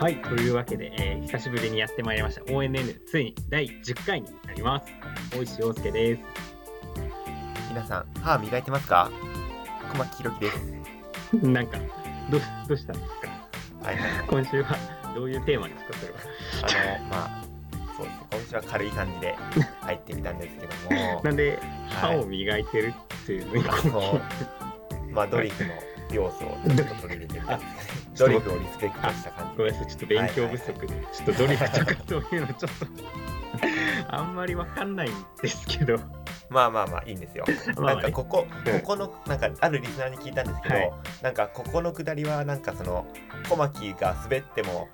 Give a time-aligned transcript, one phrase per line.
[0.00, 2.42] はい、というわけで、えー久しぶりにやってまいりました。
[2.42, 4.86] ONN ついに第10回になります。
[5.36, 6.22] 大石洋介です。
[7.68, 9.10] 皆さん歯磨いてますか？
[9.92, 11.36] 小牧ひろきです。
[11.46, 11.78] なんか
[12.30, 13.28] どうどうしたんですか？
[13.86, 13.96] はい。
[13.96, 14.76] はいはい今週は
[15.14, 17.44] どういうテーマですかそれはあのまあ
[17.96, 18.26] そうですね。
[18.30, 19.36] 今週は軽い感じで
[19.80, 21.20] 入ってみたんですけども。
[21.24, 21.58] なんで
[21.90, 22.18] 歯はい。
[22.20, 23.64] を磨いてるっていうのに、
[25.12, 25.70] まあドリフの
[26.14, 27.40] 要素をちょっと取り入れて
[28.18, 29.56] ドリフをリスペクトした感じ。
[29.58, 32.86] ごめんなさいちょっと勉強不足で、ちょっとドリフとかそういうのちょっと
[34.08, 35.98] あんまりわかんないんですけど
[36.50, 37.44] まあまあまあいいんですよ。
[37.76, 40.92] まあなんかここうんここのなんかあるリスナーに聞いたんですけど、はい。
[41.22, 43.06] なんかここのくだりはなんかその
[43.48, 44.88] 小牧が滑っても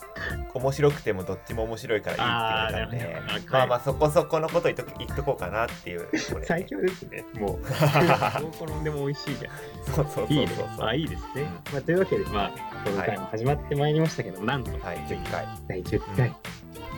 [0.54, 3.52] 面白くてもどっちも面白いからいいって言われたなるほど。
[3.52, 6.40] まあまあそこそこのこと言っとく言っとこうかなっていうこれ。
[6.40, 7.58] ね最強ですねもう。
[8.40, 9.94] どう転んでも美味しいじゃん。
[9.94, 10.34] そうそうそうそう。
[10.34, 10.46] いいね。
[10.56, 11.44] そうあいいですね、うん。
[11.72, 12.50] まあ、というわけでまあ
[12.84, 14.98] この回も始まってまいりましたけど、なんとはい。
[15.06, 15.46] 10回。
[15.68, 16.34] 第10回、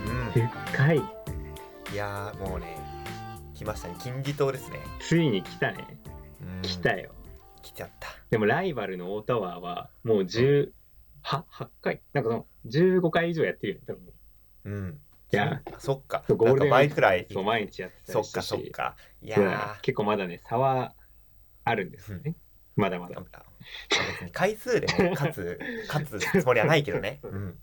[0.07, 0.29] うん。
[0.31, 1.03] 10回。
[1.93, 2.86] いやーもうね
[3.57, 3.97] 来ましたね。
[4.01, 4.81] 金字塔ですね。
[5.01, 5.99] ついに来たね。
[6.43, 6.63] うん。
[6.63, 7.13] 来たよ。
[7.63, 8.09] 来ちゃった。
[8.31, 10.71] でもライバルの大タワーはもう18
[11.25, 12.03] 8回？
[12.13, 14.03] なんかその15回以上やってるよね多分。
[14.65, 15.01] うん。
[15.33, 16.23] いやそっか。
[16.29, 18.95] ゴールデンウィーク倍くらいそう毎日やってたそっかそっか。
[19.23, 20.95] いや結構まだね差は
[21.65, 22.37] あるんですよね、
[22.77, 23.19] まだまだ。
[23.19, 23.25] あ
[24.21, 27.59] 別に回数でね勝つ勝つつもりはないけどね、 うん、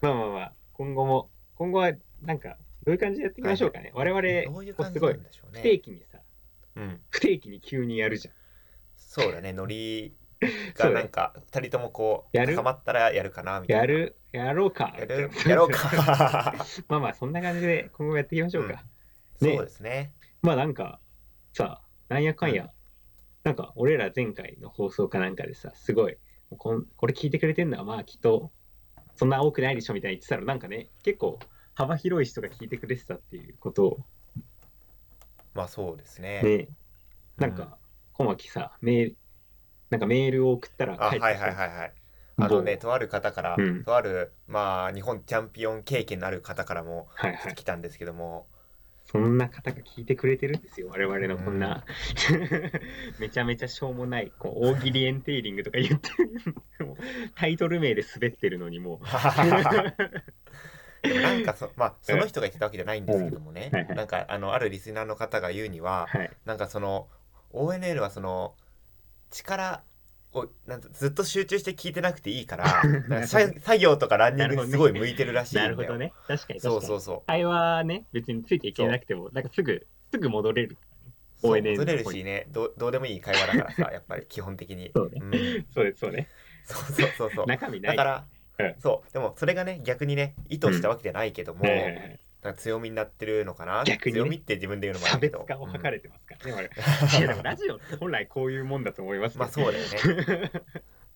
[0.00, 0.52] まあまあまあ。
[0.72, 1.92] 今後も今後は
[2.22, 2.56] なんか
[2.88, 6.18] どういう感じでやっていきましょうかね、我々どういうこうすごい感じなんでしょう不定ね期にさ
[6.76, 7.00] うん。
[7.10, 8.34] 不定期に急にやるじゃん。
[8.96, 9.52] そうだね。
[9.52, 10.14] ノリ
[10.74, 12.56] が なんか二人ともこうやる？
[12.56, 13.82] 高まったらやるかなみたいな。
[13.82, 14.16] やる？
[14.32, 14.94] やろうか。
[14.98, 15.30] やる？
[15.46, 16.54] やろうか。
[16.88, 18.82] まあまあそんな感じで今後やっていきましょうか、
[19.36, 20.14] そうねですね。
[20.40, 20.98] まあなんか
[21.52, 22.72] さなんやかんや、
[23.44, 26.16] なんか俺ら前回の放送かなんかでさすごい
[26.56, 28.50] こんこれ聞いてくれてんのはまあきっと
[29.16, 31.38] そんな多くないでしょみたいに言ってたらなんかね結構
[31.78, 33.86] 幅広い人が聞いてくれてたっていうこと。
[33.86, 33.98] を
[35.54, 36.42] まあそうですね。
[36.42, 36.68] ね。
[37.36, 37.78] なんか
[38.14, 39.16] 小牧さメール
[39.90, 41.46] なんかメールを送ったらあはい返ってきた。
[41.46, 41.92] はいはいはい
[42.40, 43.84] あのねとある方から、うん。
[43.84, 47.54] とあるまあ日本チャンピオン経験のある方からもはいはい。
[47.54, 48.48] 来たんですけども、
[49.04, 50.88] そんな方が聞いてくれてるんですよ。
[50.90, 51.84] 我々のこんな、
[53.20, 56.10] めちゃめちゃしょうもないこう大喜利エンテーリングとか言って
[56.84, 56.96] もう
[57.36, 59.06] タイトル名で滑ってるのにもう
[61.02, 63.96] でもなんかそ,、まあ、その人が言ってたわけじゃないんですけどもね、うんはいはい。
[63.96, 66.30] なんかあのあるリスナーの方が言うには、はい。
[66.44, 67.08] なんかその
[67.52, 68.54] ONL はその
[69.30, 69.82] 力
[70.32, 75.76] をなんずっと集中して聞いてなくていいから なんかさ作業とかランニングにすごい向いてるらしいんだよ。
[75.76, 76.12] なるほどね。
[76.26, 77.22] 確かにそうそうそう。
[77.26, 80.76] 会話ね別についていけなくてもなんかすぐすぐ戻れる。
[81.42, 82.46] ONL 戻れるしね。
[82.50, 84.90] どうどうでもいい会話だからさやっぱり基本的に。
[84.94, 85.20] そうね。
[85.20, 85.66] ん。
[85.72, 86.28] そうですそうね。
[86.64, 87.46] そうそうそうそう。
[87.46, 87.96] 中身ない。
[87.96, 88.26] だから、
[88.58, 88.74] うん。
[88.78, 89.12] そう。
[89.12, 91.64] でもそれがね逆にね意図したわけじゃないけども、
[92.56, 93.84] 強みになってるのかな？
[93.84, 94.20] 逆にね。
[94.20, 95.38] 強みって自分で言うのもあ差るけど。
[95.40, 96.70] 別化を図れてますからね、我うん。
[97.06, 97.18] 々。
[97.18, 100.50] いやでもラジオって本来こういうもんだと思いますまあそうだよね。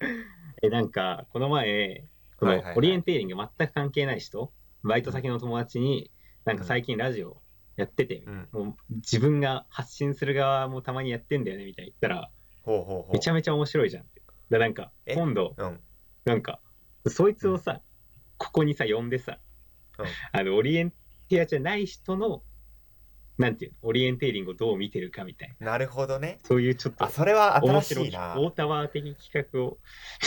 [0.63, 2.05] えなんかこの前
[2.37, 4.53] このオリエンテーリング全く関係ない人
[4.83, 6.11] バイト先の友達に
[6.45, 7.41] なんか最近ラジオ
[7.77, 8.49] やってて、うん。
[8.53, 12.31] もう自分が発信する側もたまにやってんだよねみたいに言ったら
[12.63, 13.13] ほうほうほう。
[13.13, 14.23] めちゃめちゃ面白いじゃんって。
[14.51, 15.15] でなんかえ？
[15.15, 15.81] 今度うん。
[16.25, 16.61] なんか
[17.07, 17.81] そいつをさ、
[18.39, 19.39] ここにさ呼んでさ、
[19.99, 20.07] うん。
[20.33, 20.93] あのオリエン
[21.29, 22.43] テアじゃない人の
[23.39, 25.73] なんていうのオリエンテーリングをどう見てるかみたいな。
[25.73, 26.39] なるほどね。
[26.45, 28.35] そういうちょっとあそれは面新しいな。
[28.39, 29.79] 大タワー的企画を。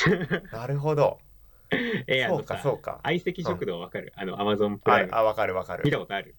[0.52, 1.20] なるほど。
[1.72, 3.00] そ うえあのさかそうか。
[3.04, 5.14] 相席食堂わかる、あのアマゾンプライム。
[5.14, 5.84] ああわかるわかる。
[5.86, 6.36] 見たことある？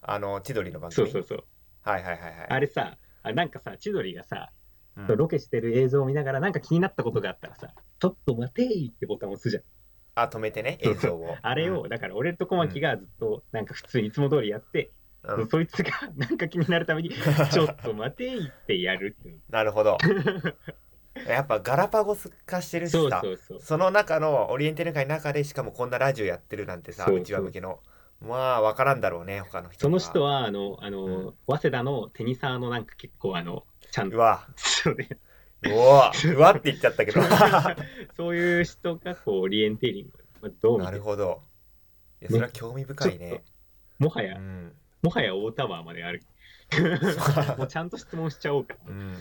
[0.00, 1.10] あの千鳥の番組。
[1.10, 1.44] そうそうそう。
[1.82, 2.46] はいはいはいはい。
[2.48, 4.52] あれさあなんかさ千鳥がさ、
[4.96, 5.16] うん。
[5.16, 9.62] ロケしてる映像を見ながらなんか気になったことがあったらさちょっと待てーってボタンを押すじゃん
[10.14, 11.36] あ止めてね映像を。
[11.42, 14.90] あれを、だから俺と小牧がずっとなんか普通にいつも通りやって、
[15.24, 15.40] うん。
[15.42, 17.10] うんそいつが なんか気になるために
[17.50, 19.98] ちょっと待てーってやるってなるほど。
[21.26, 23.60] やっぱガラパゴス化してるしそうさそうそう。
[23.60, 27.80] その中のオリエンテル界の中でしかもこんなラジオやってるなんてさそうちわ向けの。
[28.20, 31.34] まあわからんだろうね他の人その人ははあのあの、うん。
[31.46, 34.48] 早稲田のテニサーのなんか結構あのちゃんとうわ。
[34.56, 35.18] そうで
[35.64, 37.20] うわうわって言っちゃったけど。
[38.16, 40.12] そういう人がこうオリエンテーリング
[40.42, 41.42] まあどう見なてるるほど。
[42.20, 43.42] いやそれは興味深いね。
[43.98, 44.72] もはや、うん。
[45.02, 46.22] もはや大タワーまである
[47.58, 48.76] もうちゃんと質問しちゃおうか。
[48.86, 49.16] うん。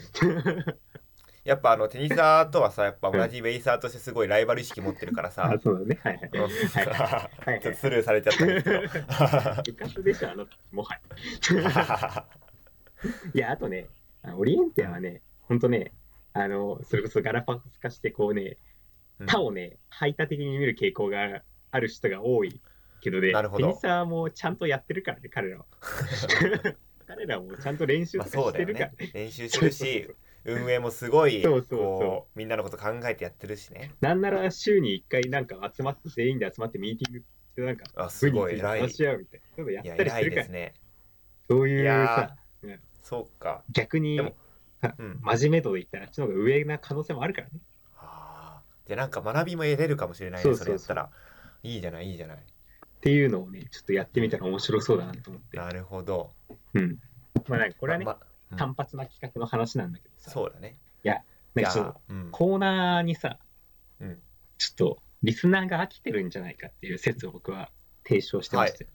[1.43, 5.51] やっぱあのテニサーとはさやっぱ同じウェイサーとしてすごいライバル意識持ってるからさ。
[5.51, 5.99] あそうだね。
[6.03, 6.29] はいはい。
[6.33, 6.41] うん。
[6.41, 7.61] はいはい。
[7.61, 8.81] ちょっとスルーされちゃったんですけど。
[9.65, 12.25] 部活でしょあのもはや。
[13.33, 13.87] いやあとね
[14.23, 15.91] あオリエンテアはねほんとね
[16.33, 18.57] あのそれこそガラパゴス化してこうね
[19.19, 19.27] うん。
[19.27, 21.41] 他をね排他的に見る傾向が
[21.71, 22.61] ある人が多い
[23.01, 23.67] けどね、なるほど。
[23.67, 25.65] テニサーもちゃんとやってるからね、彼らは。
[27.07, 28.87] 彼らもちゃんと練習まあとかしてるから。
[28.91, 29.11] ね。
[29.13, 30.09] 練習してるし
[30.45, 31.79] 運営もすごいそうそうそう。
[31.79, 33.91] こうみんなのこと考えてやってるしね。
[34.01, 37.23] なんなら週に1回なんか集まって、全員で集まってミーティング
[37.55, 38.81] でなんか、あすごい偉い。
[38.81, 39.45] 話し合うみたいな。
[39.55, 40.73] ことやいやったりするから、ね。
[41.49, 43.63] そういういやさ、そうか。
[43.71, 44.35] 逆にでも
[44.97, 45.19] うん。
[45.23, 47.53] 真面目度で言ったらあっちの方が上な可能性もあるからね。
[47.97, 48.87] あー。
[48.87, 51.09] じゃあなんか学びも得れるかもしれないねそれやったら。
[51.63, 52.37] いいじゃないいいじゃない。
[52.37, 52.39] っ
[53.01, 55.57] ていうのをね、ちょっとやってみたら面白そうだなと思って。
[55.57, 56.33] なるほど。
[56.73, 56.99] うん。
[57.47, 58.17] まあなんかこれはね、ま
[58.51, 58.57] うん。
[58.57, 60.79] 単発な企画の話なんだけどさ、そうだね。
[61.55, 62.31] なんかちょっとじゃあうん。
[62.31, 63.37] コーナーにさ、
[63.99, 64.21] うん。
[64.57, 67.71] ちょっとリスナーが飽きてるんじゃないかっていう説を僕は
[68.07, 68.87] 提唱してまして、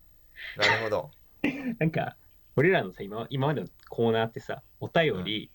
[0.56, 1.10] なるほど。
[1.78, 2.16] なんか
[2.56, 5.50] 俺らのさ今今までのコーナーってさお便り、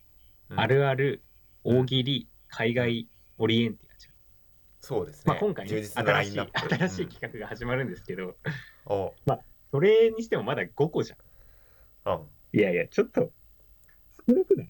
[0.52, 0.60] うん。
[0.60, 1.24] あるある
[1.64, 3.08] 大喜利海外
[3.38, 4.14] オリエンティアじゃん、
[4.82, 5.24] そうですね。
[5.28, 8.34] まあ、今回、ね、新しい新しい企画が始まるんですけど、うん
[8.86, 9.14] お
[9.72, 12.14] それにしてもまだ5個じゃん。
[12.14, 12.18] う
[12.54, 12.60] ん。
[12.60, 13.32] いやいやちょっと
[14.28, 14.70] 少なくない？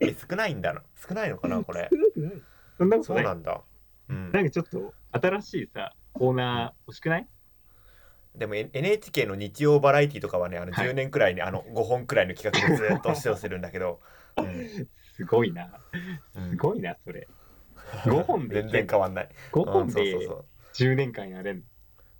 [0.10, 1.88] え少ないんだろ少ないのかなこれ。
[1.92, 2.42] 少なくない？
[2.78, 3.24] そんなことない？
[3.24, 3.62] そうなんだ。
[4.08, 4.32] うん。
[4.32, 7.28] なんかちょっと新しいさコーナー欲しくない？
[8.34, 10.88] でも NHK の日曜バラエティとかはねあのはい。
[10.88, 14.00] 10年くらいにあの5本くらいの企画でずっと視聴するんだけど、
[14.42, 14.88] うん。
[15.16, 15.70] すごいな。
[16.34, 17.26] うんすごいなそれ。
[18.04, 19.28] 5本で全然変わんない。
[19.52, 20.44] 5本でそうそう
[20.74, 21.62] 10年間やれん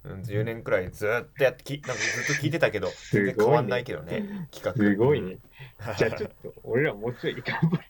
[0.04, 4.72] うん、10年くらいずっとやってきなんかずっと聞いてたけど全然変わんないけどね企画。
[4.72, 5.32] すごいね。
[5.32, 5.96] うん。
[5.96, 7.82] じゃあちょっと俺らもうちょい頑張る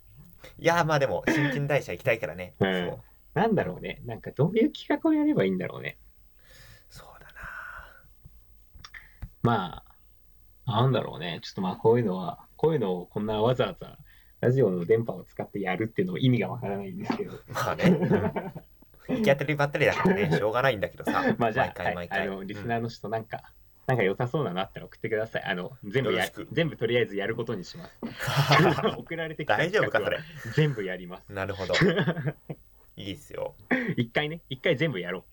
[0.58, 0.64] い。
[0.64, 2.88] やまあでも新陳代謝行きたいからね、うん。
[2.88, 2.98] そう。
[3.34, 4.00] なんだろうね。
[4.04, 5.98] なんかどういう企画をやればいいんだろうね。
[6.90, 7.32] そうだな。
[9.42, 9.82] ま
[10.66, 11.40] あなんだろうね。
[11.42, 13.98] ちょっとまあこういうのはこういうのをこんなわざわざ
[14.40, 17.84] ラジオの電波を使ってやるっていうのも意味がわからないんですけどまあね、
[19.08, 23.52] うん、行き当たりばったりだからね しょうがないんだけどさまあじゃあ、毎回毎回、はい、あのリスナーの人なんか、
[23.86, 25.44] なんか良さそうなのあったら送ってください。
[25.44, 27.98] あの全部や全部とりあえずやることにします。
[28.98, 30.18] 送られてきた大丈夫かそれ？
[30.54, 31.32] 全部やります。
[31.32, 31.74] なるほど
[32.96, 33.54] いいっすよ
[33.96, 35.24] 一回ね、一回全部やろ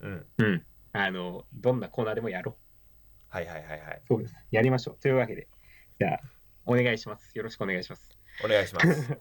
[0.00, 0.26] うんう。
[0.38, 0.66] うん。
[0.92, 3.34] あの、どんなコーナーでもやろう。
[3.34, 4.34] はいはいはいはいそうです。
[4.50, 4.96] やりましょう。
[5.00, 5.48] というわけで、
[5.98, 6.20] じゃあ、
[6.64, 7.36] お願いします。
[7.36, 8.15] よろしくお願いします。
[8.44, 9.18] お願いします。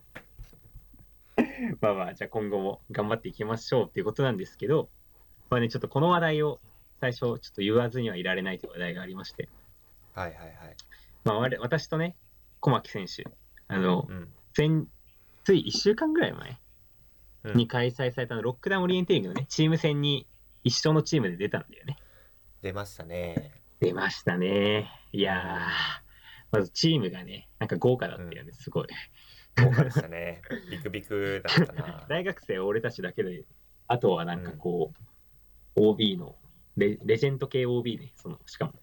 [1.81, 4.89] まあまあ、じゃあ今後も頑張っていきましょうっていうことなんですけど、
[5.49, 6.59] まあね、ちょっとこの話題を
[7.01, 9.49] 最初、ちょっと言わずにはいられないという話題がありまして、
[10.13, 10.55] はいはいはい。
[11.23, 12.15] まあ、我私とね、
[12.59, 13.25] 小牧選手、
[13.67, 14.33] あの、うん。
[14.57, 14.85] 前
[15.43, 16.57] つい1週間ぐらい前
[17.43, 17.57] うん。
[17.57, 20.27] に開催されたのロックダウンオリエンテーリングのね、チーム戦に
[20.63, 21.97] 一緒のチームで出たんだよね。
[22.61, 23.51] 出ましたね。
[23.79, 24.89] 出ましたね。
[25.11, 26.04] いやー、
[26.59, 28.87] まずチームがね、なんか豪華だったよね、すごい。
[29.61, 33.43] 豪華でしたね ビクビクだったな大学生俺たちだけで、
[33.87, 34.93] あとはなんかこ
[35.75, 36.35] う、OB の
[36.77, 38.73] レ、レジェンド系 OB ね、その、しかも。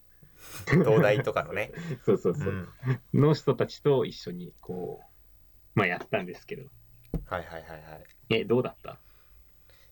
[0.65, 1.71] 東大とかのね、
[2.03, 3.17] そうそうそうう。
[3.17, 6.63] ん、の人たちと一緒にこう、まあやったんですけど。
[7.25, 8.99] はいはいはいはいえ、どうだった？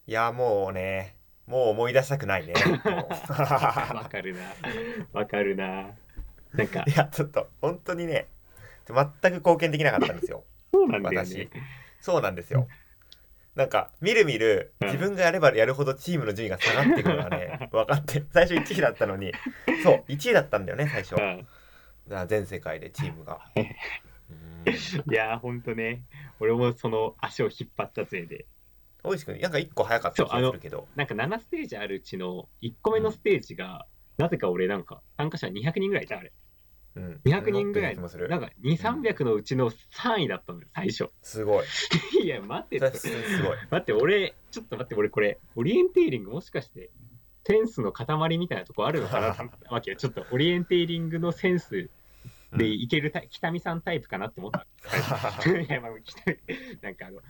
[0.07, 2.53] いやもうねもう思い出したくないね
[2.85, 3.07] も
[3.95, 4.41] わかるな。
[5.13, 5.91] わかるな。
[6.53, 6.83] なんか。
[6.87, 8.27] うい、やちょっと本当にね
[8.87, 10.43] 全く貢献できなかったんですよ。
[10.73, 11.37] そうなんだよ私。
[11.37, 11.49] ね。
[11.99, 12.67] そうなんですよ。
[13.55, 14.87] なんかみるみるうん。
[14.87, 19.33] 自分がやればやるほどチームの順位が下がっていくのがね 分かって最初1位だったのに。
[19.83, 21.15] そう1位だったんだよね最初。
[22.27, 23.41] 全世界でチームが。
[23.55, 23.63] うん。
[23.63, 26.03] いやー、ほんとね、
[26.39, 28.45] 俺もその足を引っ張ったせいで、
[29.03, 30.87] 大石君なんか1個早かった気がするけど。
[30.95, 36.31] なんか7ステージあるうちの1個目のステージが、なぜか俺なんか参加者200人ぐらいいたあれ。
[36.95, 37.21] うん。
[37.25, 41.09] 200人ぐらい、なんか2、300のうちの3位だったんだよ、最初。
[41.21, 41.65] すごい。
[42.23, 43.57] いや、待ってすすごい。
[43.71, 46.89] 待って、俺、ちょっと待って、俺これ、オリエンテーリングもしかして、
[47.45, 49.35] センスの塊みたいなとこあるのかな？
[49.71, 49.97] わけよ。
[49.97, 51.89] ちょっとオリエンテーリングのセンス
[52.53, 54.65] でいけるタイ北見さんタイプかなって思った。
[55.49, 56.37] いや、まあ、北見、
[56.81, 57.21] なんかあの、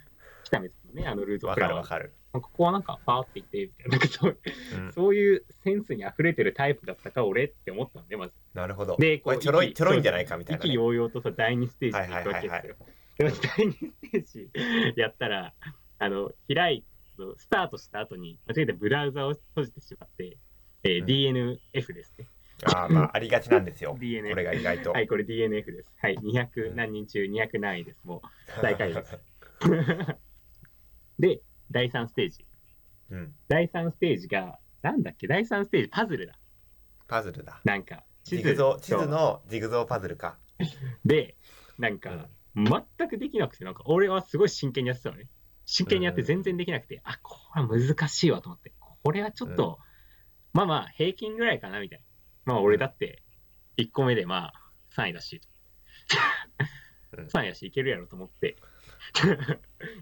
[0.44, 4.38] 北見さんのね、あのルートわプラは、かるわかる、ここはなんか、パーっていって、みたいな、なんかそう
[4.78, 8.34] うん、そういうセンスに溢れてるタイプだったか、俺って思ったんで、まず。
[8.54, 12.76] なるほどで、これちょろいちょろいんじゃないかみたいな、ね、意気揚々とさ、第2ステージに行くわけですよ。
[13.18, 15.54] でも第2ステージやったら、
[16.00, 16.84] あの、開い、
[17.38, 20.38] スタートした後に、間違えてブラウザを閉じてしまって、
[20.84, 22.28] えーうん DNF ですね。
[22.64, 25.90] あーまあ ありがちなんですよ DNF これが意外と、はい、これ DNF です。
[26.02, 28.00] はい、200うん何人中200何位です。
[28.04, 29.20] もう、最下位です。
[31.20, 32.46] で、第3ステージ。
[33.10, 33.36] うん。
[33.48, 36.34] 第3ステージが、なんだっけ、第3ステージ、パズルだ。
[37.08, 37.62] パズルだ。
[37.64, 38.56] なんか、地図。
[38.56, 39.08] そう。
[39.08, 40.38] のジグゾーパズルか、
[41.06, 41.36] で、
[41.78, 45.28] なんかうん、全くできなくて、なんか、俺はすごい真剣にやってたのね。
[45.66, 48.74] 真剣にやって全然できなくて、あ、これは難しいわと思って、
[49.04, 49.80] これはちょっと、
[50.54, 52.00] まあまあ平均ぐらいかなみたい
[52.46, 52.54] な。
[52.54, 53.24] まあ俺だって
[53.78, 54.54] 1個目でまあ
[54.98, 55.42] 3位だし、
[57.16, 57.26] うん。
[57.32, 58.58] 3位だしいけるやろと思って。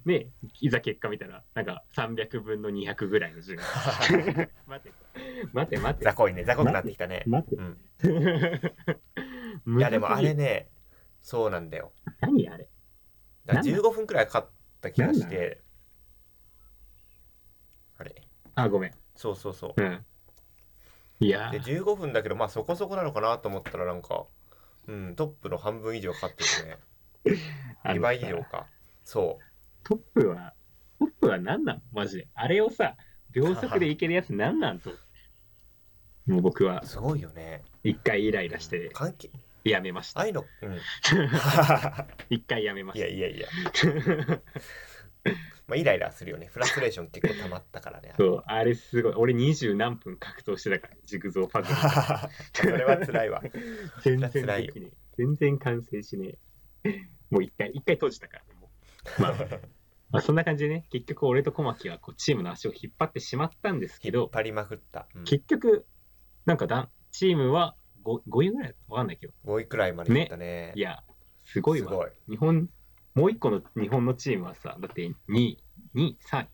[0.05, 0.29] で、
[0.61, 3.61] いざ結果見たら、なんか300分の200ぐらいの順位。
[4.67, 4.93] 待て、
[5.53, 6.05] 待て、待て。
[6.05, 7.23] 雑魚いね雑魚くなってきたね。
[7.25, 7.55] 待て。
[7.55, 7.77] うん。
[9.79, 10.69] いやでもあれね
[11.21, 11.91] そうなんだよ。
[12.21, 12.69] 何あれ？
[13.45, 14.51] だからなんだ15分くらいかかっ
[14.81, 15.61] た気がして。
[17.97, 18.15] あれ？
[18.55, 18.91] あ、ごめん。
[19.15, 19.81] そうそうそう。
[19.81, 20.05] うん。
[21.21, 24.25] いやでー、15分だけどまあそこそこなのかなと思ったらなんか
[24.87, 26.77] うんトップの半分以上かかっててね。
[27.83, 28.67] あの2倍以上か
[29.09, 29.39] そ
[29.83, 30.53] トップは、
[30.99, 31.81] トップは何なん？
[31.91, 32.27] マジで。
[32.35, 32.95] あれをさ、
[33.31, 34.91] 秒速でいけるやつ何なんと？
[36.27, 39.31] もう僕はうすごいよね一回イライラして関係
[39.63, 40.19] やめました。
[40.19, 40.77] ああいうのうん
[42.29, 43.07] 一回やめました。
[43.07, 43.47] いやいやいや
[45.67, 49.13] まあイライラするよねフラストレーション結構溜まったからねそう、あれすごい。
[49.15, 51.75] 俺二十何分格闘してたから、ジグゾーパズル。
[52.71, 53.41] それは辛いわ
[54.03, 54.69] 全然辛い。
[55.17, 56.35] 全然完成しね
[56.83, 57.01] え。
[57.31, 58.43] もう一回、一回閉じたから、
[59.17, 59.33] まあ、
[60.11, 65.85] まあ、そんな感じでね、結局俺と小牧はこうチームの足を引っ張ってしまったんですけど、パリまくった、うん、結局、
[66.45, 70.73] なんかだチームは 5, 5位ぐらいわかんないけど、5位くらいまでいったね。
[70.75, 71.03] いや、
[71.45, 71.89] すごいわ。
[71.89, 72.11] すごい。
[72.29, 72.69] 日本、
[73.15, 75.63] もう一個の日本のチームはさ、だって2位、
[75.95, 76.47] 2位、3位。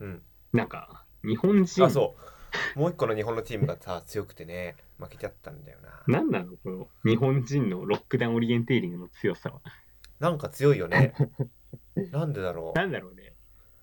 [0.00, 0.22] うん。
[0.52, 2.16] なんか、日本人、あそ
[2.76, 2.78] う。
[2.78, 6.18] もう一個の日本のチームがさ強くてね負けちゃったんだよな。
[6.18, 6.56] なんなの？
[6.56, 9.60] この日本人のロックダウンオリエンテーリングの強さは。
[10.20, 11.14] なんか強いよね
[12.10, 13.34] なんでだろなんだろうね。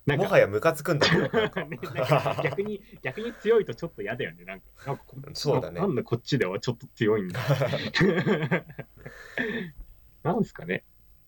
[0.06, 1.22] なんもはやムカつくんだけど。
[1.38, 4.44] なんかねなんか逆に 逆に強いとちょっと嫌だよね。
[4.44, 5.80] なんかなんかこっちそうだね。
[5.80, 7.40] なんでこっちではちょっと強いんだ。
[10.24, 10.84] なんすかね。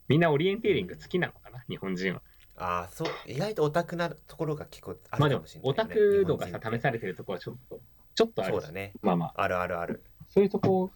[0.09, 1.64] みんなオリエンテーリング好きなのかな？
[1.68, 2.23] 日本人は。
[2.56, 3.09] ああそう。
[3.26, 7.80] 意外とオタクなところが結構あまあるかもしれない、ねオタク度がさ試されてるところはちょっと
[8.14, 8.56] ちょっとあるし。
[8.56, 8.92] そうだね。
[9.02, 9.42] まあまあ。
[9.42, 10.02] あるあるある。
[10.28, 10.90] そういうとこ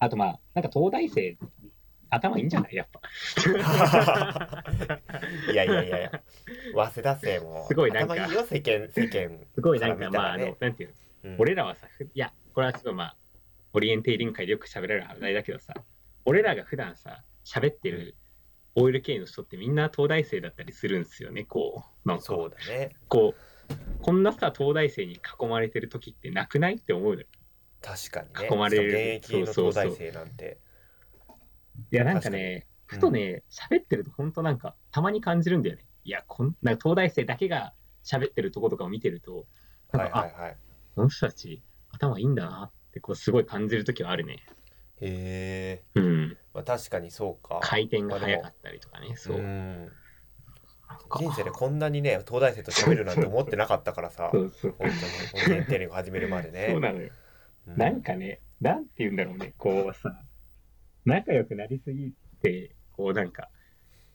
[0.00, 1.36] あとまあなんか東大生
[2.14, 2.74] 頭いいんじゃない？
[2.76, 3.00] やっぱ。
[5.52, 6.22] いやいやいやいや。
[6.74, 8.14] 早稲田生もすごいなんか。
[8.14, 10.94] 頭いいよ世間世間すごいなんかまああのなんていうの？
[10.94, 10.98] う
[11.34, 13.16] ん俺らはさ、ふいや、これはすごいまあ、
[13.74, 15.72] オリエンテーリング界でよく喋られる話題だけどさ、
[16.24, 18.16] 俺らが普段さ、喋ってる
[18.74, 22.08] OL 系の人ってみんな東大生だったりするんですよね、こう。
[22.08, 22.96] なんか、そうだね。
[23.08, 26.74] こう、こんなさ、東大生に囲まれてる時ってなくない？
[26.74, 27.26] って思うのよ。
[27.80, 28.48] 確かにね。
[28.52, 28.88] 囲まれる。
[29.18, 29.90] 現役のそうそうそう。
[29.90, 30.58] 東大生なんて
[31.90, 35.86] いや、なんかね、ふとね、喋ってると本当なんか、たまに感じるんだよね。
[36.04, 37.74] いや、こんなんか東大生だけが
[38.04, 39.46] 喋ってるとことかを見てると、
[39.92, 40.56] なんか、あ、はいはいはい
[40.94, 44.44] この人たち頭いいんだなって、こう、すごい感じる時はあるね。
[45.00, 46.36] へえ、うん。
[46.54, 49.38] まあ、確かにそうか回転が速かったりとかね、そう。
[49.38, 49.86] ん
[50.88, 54.74] なんか人生でこんなにね東大生と喋るなんて思ってなかったからさそうそう。
[54.78, 54.90] 本
[55.46, 57.10] 当にテーリング始めるまでね そうなのよ。
[57.66, 60.20] うんなんかね、なんて言うんだろうね、こうさ、
[61.04, 63.48] 仲良くなりすぎて、こうなんか、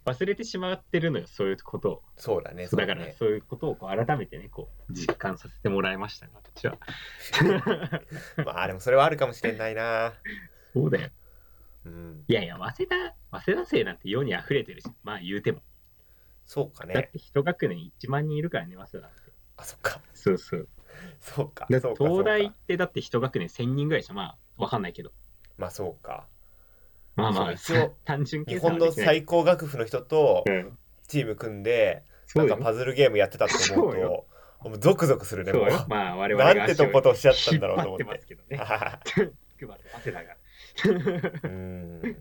[0.06, 2.01] 忘れてしまってるのよ、そういうことを。
[2.15, 6.77] そうだねそうだから、ねそういうことをこう改めてね、こう、実感させてもらいましたね、私は。
[8.46, 10.13] まあでもそれはあるかもしれないな
[10.74, 11.10] そうだよ。
[11.86, 12.88] うんいやいや、早稲
[13.32, 15.62] 田、早稲田生なんて世に溢れてるし、まあ言うても。
[16.46, 19.32] そうかだっねて一学年1万人いるからね、早稲田って。
[19.58, 20.70] あそっかそうそう。
[21.20, 25.12] そうか東大ってだって一学年1000人ぐらいじゃん、まあ、わかんないけど。
[25.58, 26.27] まそうか
[27.17, 32.03] まあまあ、一応単純計日算はできない本の最高学府の人とうんチーム組んで
[32.36, 34.25] なんかパズルゲームやってたって思うそうよ
[34.62, 35.86] ともうゾクゾクするねもうそうよ。
[35.88, 38.57] まあ、我々がなんてとことをしちゃったんだろうと思って引っ張ますけどね。
[38.57, 39.00] は
[39.57, 40.36] 筑波と早稲田が。
[41.43, 42.17] うん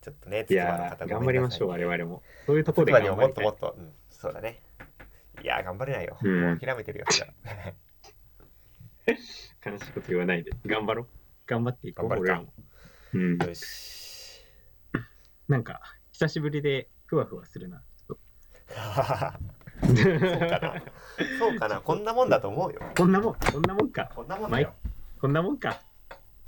[0.00, 2.22] ちょっとねい筑波のやー、方頑張りましょう、我々々も。
[2.46, 3.74] そういうところで頑張りたいももっともっ。
[3.74, 4.62] と、うん、そうだね
[5.42, 7.30] いやー頑張れないよ、う諦めてるよじゃあ
[9.70, 10.52] 悲しいこと言わないで。
[10.64, 11.06] 頑張ろう。
[11.46, 12.52] 頑張っていこう、頑張るか俺らも。
[13.14, 13.36] うん。
[13.38, 13.60] よし
[15.48, 15.80] なんか、
[16.12, 17.82] 久しぶりでふわふわするな。
[18.08, 18.18] そう
[20.48, 20.82] かな
[21.38, 24.10] そうかなこんなもんだと思うよこんなもん、こんなもんか。
[24.14, 24.72] こんなもんだよ
[25.20, 25.80] こんなもんか。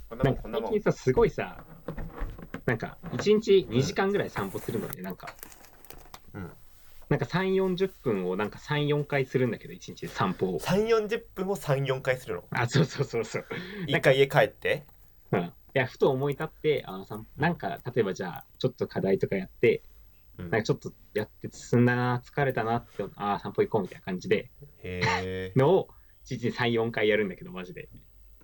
[0.09, 1.64] こんななんかもんこんなもん最近さ、すごいさ、
[2.67, 5.35] なんか、1日2時間ぐらい散歩するので、なんか、
[6.35, 6.50] うん
[7.09, 10.61] なんか3、40分をなんか3、4回するんだけど、1日で散歩を。
[10.61, 12.45] 3 4 0分を34回するの？
[12.50, 13.47] あ、そうそうそうそう。
[13.87, 14.85] 一回家帰って？
[15.33, 15.52] うん。
[15.75, 19.82] いや、ふと思い立って、あのさなんか、例えばじゃあ、ちょっと課題とかやって、
[20.38, 24.50] うんなんかちょっとやって進んだな、疲れたなって、ああ、散歩行こうみたいな感じで、
[25.56, 25.88] のを、
[26.26, 27.88] 1日に3、4回やるんだけど、マジで。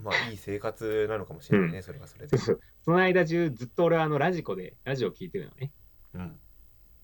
[0.03, 2.37] まあいい生活なのかもしれないね、それはそれで。
[2.37, 5.73] その間中、ずっと俺はあの、ラジコで、ラジオ聞いてるのね。
[6.15, 6.39] うん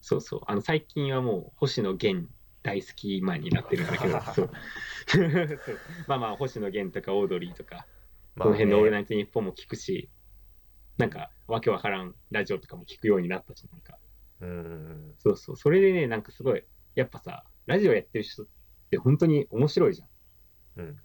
[0.01, 0.41] そうそう。
[0.47, 2.27] あの、最近はもう、星野源
[2.63, 4.51] 大好きマンになってるんだけど、そう
[5.09, 7.87] そうまあまあ星野源とかオードリーとか
[8.41, 10.09] まこの辺の「オールナね、イトニッポン」も聞くし、
[10.97, 13.99] なんかわけわからんラジオとかも聞くようになったしなんか。
[14.41, 15.15] うん。
[15.19, 15.57] そうそう。
[15.57, 18.47] それでねなんかすごいやっぱさラジオやってる人っ
[18.91, 20.09] て本当に面白いじゃん。
[20.81, 20.95] うん。
[20.95, 21.03] だか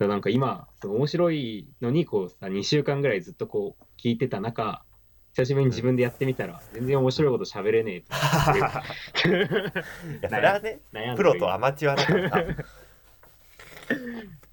[0.00, 4.84] らなんか今その面白いのにこうさ2週間ぐらいずっとこう聞いてた中
[5.34, 8.08] 久しぶりに自分でやってみたら、全然面白いこと喋れねえって
[8.58, 8.60] い
[10.20, 10.80] やそれはね
[11.16, 12.44] プロとアマチュアだからさ。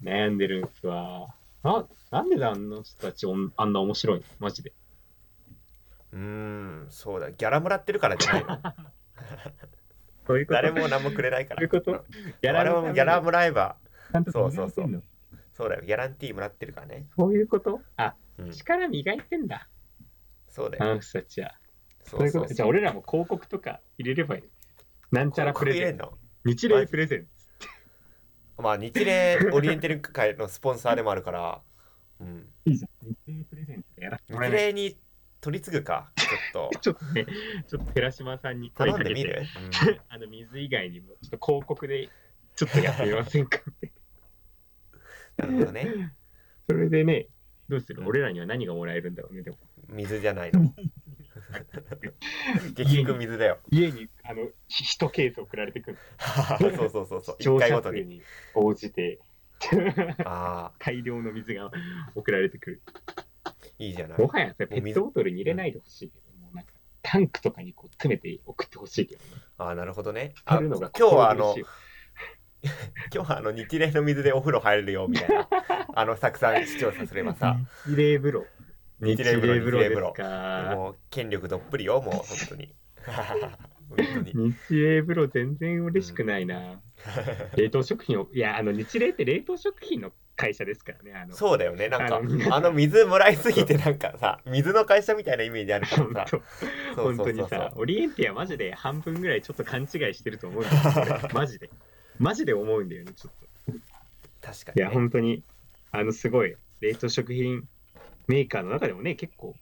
[0.02, 1.34] 悩んでるんですわ。
[1.62, 3.26] ななんであんな人たち
[3.56, 4.24] あんな面白いの？
[4.38, 4.72] マジで。
[6.12, 7.30] うーんそうだ。
[7.30, 8.58] ギャラもらってるからじゃないの。
[10.26, 10.62] そういうこと。
[10.62, 11.60] 誰も何もくれないから。
[11.60, 12.04] そういうこと。
[12.42, 13.76] ギャ我々もギャラもらえば。
[14.32, 15.02] そうそうそう。
[15.52, 15.82] そうだよ。
[15.82, 17.06] ギャランティーもらってるからね。
[17.16, 17.80] そういうこと？
[17.96, 18.50] あ、うん。
[18.50, 19.56] 力磨いてんだ。
[19.56, 19.68] あ
[20.48, 20.94] そうだよ。
[20.94, 21.54] の人たちは。
[22.02, 22.26] そそう。
[22.26, 22.54] いうこと。
[22.54, 24.42] じゃあ俺らも広告とか入れればいい。
[25.12, 26.06] なんちゃらプレゼント。
[26.06, 26.18] の？
[26.44, 27.30] 日霊プレゼント。
[28.60, 31.60] まあ日霊オリエンテル会のスポンサーでもあるから、
[32.20, 33.08] うん、いいじゃん。
[33.08, 34.50] 日霊プレゼントやらせて日えない。
[34.52, 34.98] 霊に
[35.40, 37.26] 取り継ぐかちょっと ちょっとね、
[37.66, 39.42] ちょっと寺島さんに頼んでみる、
[40.08, 42.08] あの水以外にも、ちょっと広告で
[42.56, 43.92] ちょっとやってみませんかって。
[45.38, 46.14] うん、なるほどね
[46.68, 47.28] それでね、
[47.68, 48.02] どうする？
[48.02, 49.56] うん俺らには何がもらえるんだろうね、でも。
[49.88, 50.74] 水じゃないの
[52.76, 53.58] 結局水だよ。
[53.70, 55.98] 家に、あの、ひ一ケース送られてくる。
[56.58, 57.36] そうそうそうそう。
[57.40, 58.22] 一回ごとに。
[58.54, 59.20] 応じて、
[60.24, 61.70] ああ 大量の水が
[62.14, 62.82] 送られてくる。
[63.78, 64.18] いいじゃない。
[64.18, 69.30] もはやペットボトルに入れないでほしいけど、もうなんかタンクとかにこう詰めて送ってほしいけどね。
[69.58, 70.34] ああなるほどね。
[70.44, 71.54] ああ今るのが日はあの
[73.12, 75.48] 今日はあの日霊の水でお風呂入れるよみたいな。
[75.94, 77.56] あのたくさん視聴者すればさ。
[77.86, 78.46] 日霊風呂。
[79.00, 80.76] 日霊風呂日霊風呂。
[80.76, 82.74] もう権力どっぷりよもう本当に。
[83.96, 86.80] 日霊風呂全然嬉しくないな。
[87.56, 91.12] 冷凍食品を、いや、あの日霊って冷凍食品の会社ですからね。
[91.14, 91.34] あの。
[91.34, 91.88] そうだよね。
[91.88, 92.20] なんか
[92.54, 96.38] あの水もらいすぎてなんかさ水の会社みたいなイメージある本からさ。
[96.96, 97.30] 本当。
[97.30, 101.70] にさ、オリエンティアマジで半分ぐらいちょっと勘違いしてると思うんだ マジで。
[102.18, 103.34] マジで思うんだよね、ちょっ
[103.66, 103.72] と。
[103.72, 103.82] いや、
[104.42, 105.42] 確かに、ね、本当に、
[105.90, 107.66] あの、すごい、冷凍食品
[108.30, 109.56] メーカーの中でもね、結構、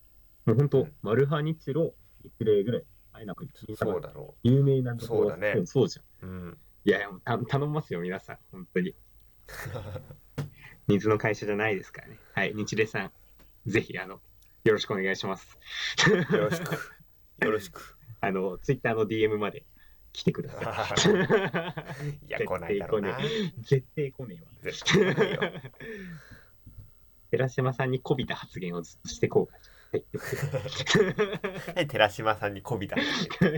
[0.45, 1.95] もう本当うん、マルハニチロ、
[2.39, 6.29] 日霊ぐらい、あれなんか聞いたそうだろ有名なところそうだねんそうじゃん。
[6.29, 8.95] ううんいやいや、もうた頼みますよ、皆さん、本当に。
[10.87, 12.19] 水の会社じゃないですからね。
[12.35, 13.13] はい、日霊さん、
[13.67, 14.21] ぜひ、あの、
[14.65, 15.59] よろしくお願いします。
[16.31, 16.73] よろしく
[17.45, 19.65] よろしくあの、ツイッターの DM まで
[20.13, 21.09] 来てください。
[22.27, 23.19] いや来ないだろうな
[23.61, 24.49] 絶対来ねえわ。
[24.61, 25.53] 絶対来ねえよ
[27.31, 29.55] 寺島さんにこびた発言をずっとしてこうか。
[29.91, 30.05] はい
[31.75, 33.03] はい 寺島さんにこびたい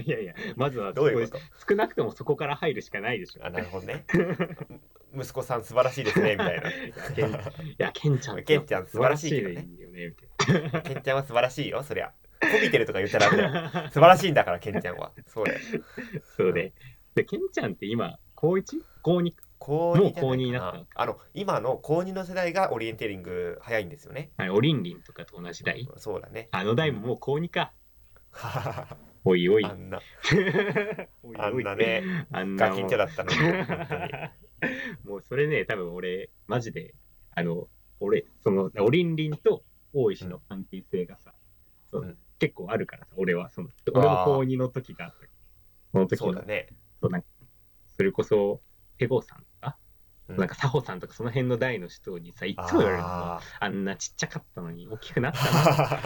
[0.06, 1.44] やいや、まずはどういうこと？
[1.68, 3.44] 少なくともそこから入るしかないでしょ。
[3.44, 4.04] あなるほどね
[5.12, 7.34] 息子さん素晴らしいですねみたいないや、ケンい
[7.78, 9.76] やケンちゃん、ケンちゃん素晴らしいよね、み
[10.70, 13.90] たいケンちゃんは素晴らしいよそりゃこびてるとか言ったら。
[13.90, 15.58] 素晴らしいんだからケンちゃんはそうだよ
[16.36, 16.72] そうで。
[17.16, 18.62] で、ケンちゃんって今、高 1?
[19.02, 19.34] 高 2?
[19.60, 20.90] 高2もう高二になったのか。
[20.96, 24.32] あの今の高2の世代がオリエンテーリング早いんですよね。
[24.38, 25.86] はい、オリンリンとかと同じ代？
[25.98, 26.48] そうだね。
[26.50, 27.72] あの代ももう高2か。
[28.32, 29.64] あおいおい。
[29.66, 30.00] んな。
[31.22, 33.36] おいあんなねあんガキンチョだったのに。
[33.36, 34.30] 本当に
[35.04, 36.94] もうそれね、多分俺、マジで、
[37.34, 37.68] あの、
[37.98, 41.34] 俺、その、オリンリンと大石の関係性がさ、
[41.90, 42.18] そううん。
[42.38, 45.26] 結構あるからさ、俺は、その、俺も高2の時があった。
[45.92, 46.68] その時のそうだ、ね。
[47.00, 47.28] そうなんか
[47.96, 48.62] それこそ、
[48.96, 49.44] ペゴさん
[50.30, 50.36] うん。
[50.36, 53.08] なんかサホさんとか、その辺の代の人にさ、いつも言われるの。
[53.08, 55.50] ああんなちっちゃかったのに大きくなったな。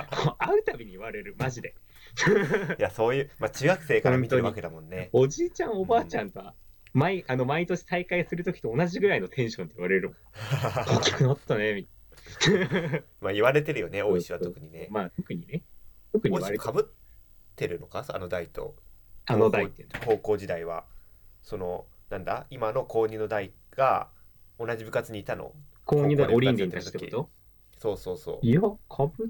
[0.10, 1.74] ーもう会うたびに言われる、マジで。
[2.78, 5.10] いやそういう、まあ、中学生から見てるわけだもんね。
[5.12, 6.54] おじいちゃん、おばあちゃんとは、
[6.92, 10.14] 毎あの毎年大会する時と同じぐらいのテンションって言われる。
[10.88, 11.88] 大きくなったね、み
[12.40, 13.02] たいな。
[13.20, 14.88] まあ言われてるよね大石は特にね。
[14.90, 15.62] まあ、特にね。
[16.12, 18.76] 特に言われて大石かぶってるのかあの代と。
[19.26, 19.70] あの代
[20.04, 20.86] 高校時代は。
[21.42, 24.08] そのなんだ今の高2の代が
[24.58, 25.52] 同じ部活にいたの。
[25.84, 27.30] 高2で高校でオリンリンたちってこと？
[27.78, 28.46] そうそうそう。
[28.46, 29.28] いや、かぶっ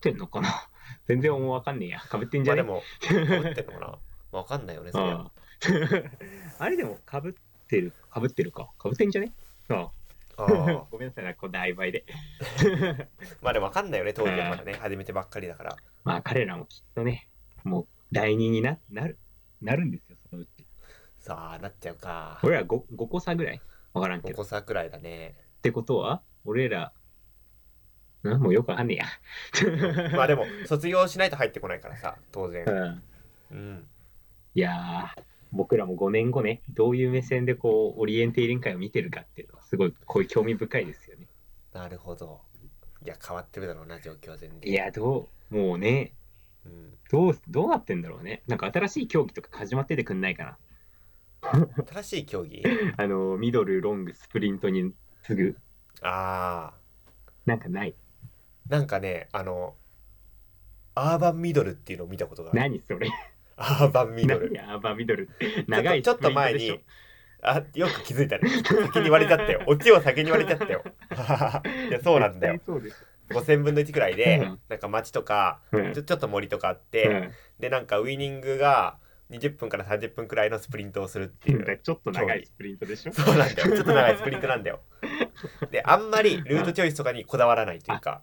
[0.00, 0.48] てんのかな？
[1.06, 2.00] 全然もうわかんねえや。
[2.00, 2.62] かぶってんじゃね？
[2.62, 3.98] まあでもかぶってんのかな？
[4.32, 5.30] わかんないよねそれは
[6.58, 8.68] あれでもかぶってる、かぶってるか。
[8.78, 9.32] かぶってんじゃね？
[9.68, 9.90] あ
[10.38, 10.46] あ
[10.90, 12.04] ごめんなさいな、こう大倍で。
[13.40, 14.74] まあでもわかんないよね当時はまだね。
[14.74, 15.76] 始めてばっかりだから。
[16.04, 17.28] まあ彼らもきっとね、
[17.64, 19.18] もう第二にななる、
[19.62, 20.66] なるんですよ、そのうち。
[21.20, 22.38] さあなっちゃうか。
[22.42, 23.60] 俺ら 5, 5個差ぐらい？
[23.96, 24.36] わからんけ5ど。
[24.36, 26.92] 個差くらいだねってことは、俺ら、
[28.22, 29.06] なんもうよくわかんねえや。
[30.16, 33.02] まあでも卒業しないと入ってこないからさ当然うん
[33.52, 33.86] うん
[34.54, 41.26] いやー、僕らも5年後ね、どういう目線でこう、オリエンテーリング会を見てるかっていうのは、すごい、こういう興味深いですよね。
[41.72, 42.40] なるほど
[43.04, 46.12] いや変わってるだろうな状況は全然いや、どう、もうね、
[46.64, 48.42] うん、どう、どうなってんだろうね。
[48.48, 50.58] なんか新しい競技とか始まっててくんないかな。
[51.42, 52.62] 新しい競技？
[52.96, 55.56] あの、ミドル、ロング、スプリントに次ぐ、
[56.02, 56.72] あ
[57.44, 57.94] なんかない。
[58.68, 59.74] ーなんかねあの
[60.94, 62.58] アーバンミドルっていうのを見たことがある。
[62.60, 63.08] 何それ。
[63.56, 64.50] アーバンミドル。
[64.52, 65.28] 何アーバーミドル。
[65.68, 66.80] 長いちょっと前に
[67.42, 68.48] あよく気づいたね。
[68.64, 69.62] 先に言われちゃったよ。
[69.66, 70.82] オチを先に言われちゃったよ。
[71.88, 72.54] いやそうなんだよ。
[72.54, 73.06] 絶対そうです。
[73.28, 74.60] 5000分の1くらいで、うん。
[74.68, 75.92] なんか街とかうん。
[75.92, 77.30] ちょちょっと森とかあって、うん。
[77.60, 78.98] でなんかウイニングが
[79.30, 83.12] 20分から30分くらいのスプリントをするっていう、 ちょっと長いスプリントでしょ？
[83.12, 83.72] そうなんだよ。
[83.76, 84.80] ちょっと長いスプリントなんだよ。
[85.70, 88.22] であんまりルートチョイスとかにこだわらないというか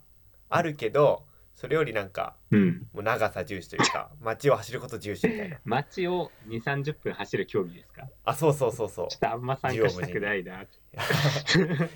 [0.49, 1.25] あるけど
[1.63, 2.87] それよりなんかうん。
[2.91, 5.61] もう長さ重視というか 街を走ること重視みたいな。
[5.63, 8.05] 街を2、30分走る競技ですか？
[8.25, 9.07] あそうそうそうそう。
[9.07, 10.61] ちょっとあんま参加したくないな。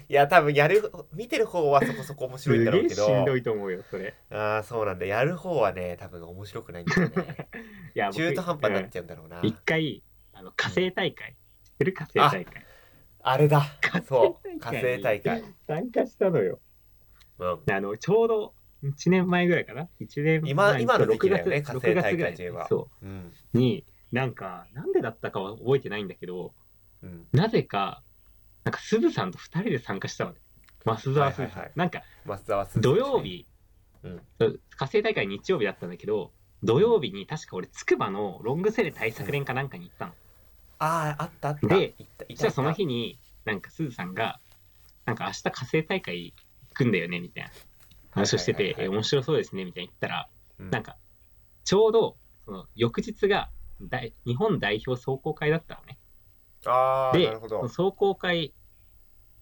[0.07, 4.13] いや多分やる見てる方はそこそこ面す白いんだろうけげえしんどどいと思うよ、それ。
[4.29, 5.05] ああそうなんだ。
[5.05, 7.49] やる方はね多分面白くないんだよね。
[7.93, 9.45] いや、僕中途半端になっちゃうんだろうな、うん。
[9.45, 10.01] 一回、
[10.31, 11.35] あの火星大会。
[11.65, 12.65] 知ってる火星大会。
[13.19, 13.59] あれだ。
[13.81, 14.49] 火星そう。
[14.59, 14.81] 火大会。
[14.93, 15.43] 星大会。
[15.67, 16.61] 参加したのよ。
[17.39, 17.59] うん。
[17.69, 22.35] あの、ちょうど1年前ぐらいかな ?1 年前今今の時期だよね6月火星大会6月ぐらい。
[22.35, 23.05] といえばそう。
[23.05, 23.33] ん。
[23.53, 23.57] う。
[23.57, 26.53] に、なんか、なんでだったかは覚えてないんだけど、
[27.01, 27.27] うん。
[27.31, 28.03] なぜか、
[28.63, 30.39] なんか、すずさんと2人で参加したのね。
[30.85, 31.23] 増沢すずさん。
[31.23, 31.71] はいはいはい。
[31.75, 32.03] なんか、
[32.77, 33.47] 土曜日、
[34.03, 34.21] うん。
[34.75, 36.31] 火星大会日曜日だったんだけど、
[36.63, 40.13] 土曜日に確か俺、つくばのロングセレ対策連かなんかに行ったの。
[40.79, 41.67] あああったあった。
[41.67, 44.39] でいったいそのい日に、なんかすずさんが、
[45.05, 46.33] なんか明日火星大会
[46.69, 47.51] 行くんだよね、みたいな
[48.17, 50.97] 話をしてて、え面白そうですね、みたいに言ったら、たなんか、
[51.63, 53.49] ちょうど、その翌日が
[53.81, 55.97] 大日本代表壮行会だったのね。
[56.65, 58.53] ああでなるほど壮行会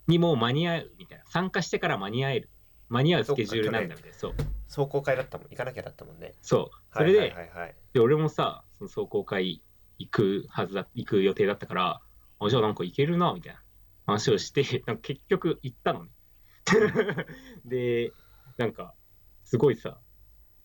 [0.08, 1.24] にもう間に合うみたいな。
[1.28, 2.50] 参加してから間に合える。
[2.90, 4.18] 間に合うスケジュールなんだみたいな。
[4.18, 4.34] そう。
[4.68, 6.96] 壮行会だったもん行かなきゃだったもんねそう。
[6.96, 9.64] それで、はいはいはいはいで俺もさ、その壮行会
[9.98, 12.02] 行くはずだ、行く予定だったから、
[12.40, 13.62] あ、じゃあなんか行けるな、みたいな
[14.06, 16.12] 話をして、 なんか結局行ったのね。
[17.66, 18.12] で、
[18.58, 18.94] なんか、
[19.44, 20.00] すごいさ、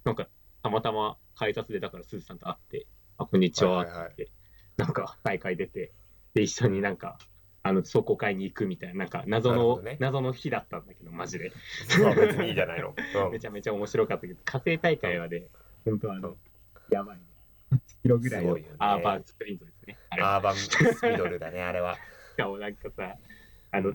[0.04, 0.28] なんか、
[0.62, 2.86] たまたま改札でだからすずさんと会って、
[3.18, 4.06] あ、こんにちは、ってはいはい。
[4.06, 4.32] はい
[4.76, 5.92] なんか大会出て、
[6.32, 7.18] で、一緒になんか、
[7.62, 9.98] あの、壮行会に行くみたいな、なんか謎の、ね。
[10.00, 11.52] 謎の日だったんだけど、マジで。
[11.86, 12.94] そう別にいいじゃないの、
[13.26, 13.32] うん。
[13.32, 15.48] めちゃめちゃ面白かったけど、火星大会はね、
[15.84, 16.36] 本当あの、
[16.88, 17.24] やばいね。
[17.72, 19.98] 1キロぐらいのアーバースプリントですね。
[20.08, 21.96] あれはアーバンミドルだねあれは。
[22.32, 23.16] しかもなんかさ、
[23.72, 23.92] あの、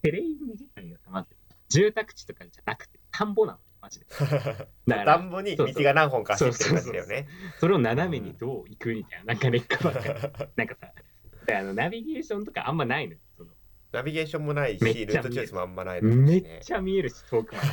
[0.00, 1.36] テレイン自体がさ、まず、
[1.72, 4.06] 住宅地とかじゃなくて、田んぼなの、マジで。
[4.86, 7.28] 田んぼに道が何本か走ってる感じだよね。
[7.58, 10.14] それを斜めにどう行くみたいな、なんか劣化ばっかり。
[10.56, 10.92] なんかさ、
[11.46, 13.20] であのナビゲーションとかあんまないのよ。
[13.36, 13.50] その。
[13.92, 17.68] ナビゲーションもないしルートチョイスもあんまないだろうめっちゃ見えるし、遠くまで。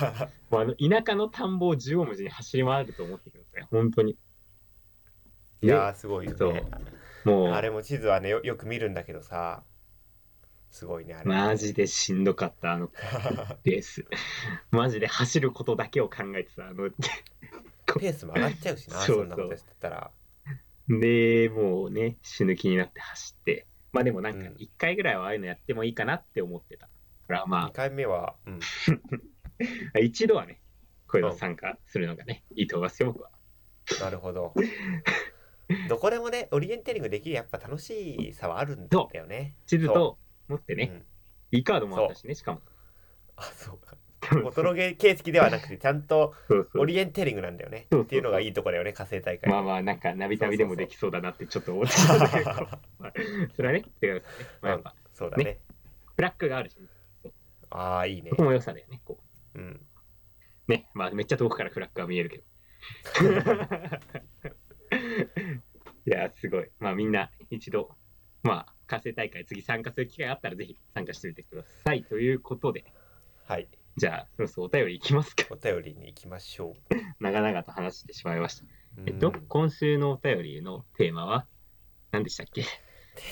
[0.49, 4.17] も うあの田舎の田んぼを縦横無尽に走り回ると思ってください、本当に。
[5.62, 6.63] いやーすごいよね。
[7.25, 9.63] もう、あれも地図はねよよく見るんだけどさ
[10.71, 11.25] すごいねあれ。
[11.25, 12.89] マジでしんどかった、あの
[13.63, 14.05] レース。
[14.71, 16.89] マジで走ることだけを考えてさ、あの、
[17.99, 20.12] ペースも上がっちゃうしな そうそんなことやってたら。
[20.88, 24.55] で、もうね、死ぬ気になって走って、まあでもなんかうん。
[24.55, 26.88] 1回ぐらいはああいうのやってもいいかなって思ってた。
[26.88, 26.89] だ
[27.27, 28.60] から2ま回目は、うん、
[29.95, 30.62] あ、一度はね、
[31.08, 33.32] こういうの参加するのがね、いいと思いますよ、僕は。
[33.99, 34.53] なるほど。
[35.88, 39.53] どこでもねオリエンテーリングできるやっぱ楽しさはあるんだよね。
[39.67, 40.17] 地図と
[40.49, 42.62] 持ってね、うん、いいカードもあったしね、しかも。
[43.35, 43.95] あそうか。
[44.21, 46.33] フォトロゲ形式ではなくてちゃんと
[46.75, 47.88] オリエンテーリングなんだよね。
[47.95, 49.49] っていうのがいいとこだよね火星大会。
[49.49, 51.95] まあまあ、なんか、ナビ旅でもできそうだなってちょっと思って。
[51.95, 52.51] たんだけど、
[52.99, 53.13] まあ
[53.55, 54.21] それはね、てかね、
[54.62, 54.71] まあ。
[54.73, 55.59] やっぱ、そうだね。
[56.15, 56.77] フラッグがあるし、
[57.69, 58.29] ああいいね。
[58.31, 59.19] そこも良さだよね、こ
[59.55, 59.59] う。
[59.59, 59.62] ん。
[59.62, 59.79] う。
[60.67, 62.43] ね、まあ、めっちゃ遠くからフラッグが見えるけど。
[66.05, 66.69] いや、すごい。
[66.79, 67.95] まあ、みんな一度、
[68.43, 72.04] まあ、火星大会、次参加する機会があったら、ぜひ参加してみてください。
[72.04, 72.84] ということで、
[73.47, 75.43] はいじゃあ、そろそろお便りいきますか。
[75.49, 76.73] お便りに行きましょ
[77.19, 78.65] 長々と話してしまいました。
[78.65, 78.69] う
[79.06, 81.45] えっとうん、今週のお便りのテーマは、
[82.12, 82.63] 何でしたっけ？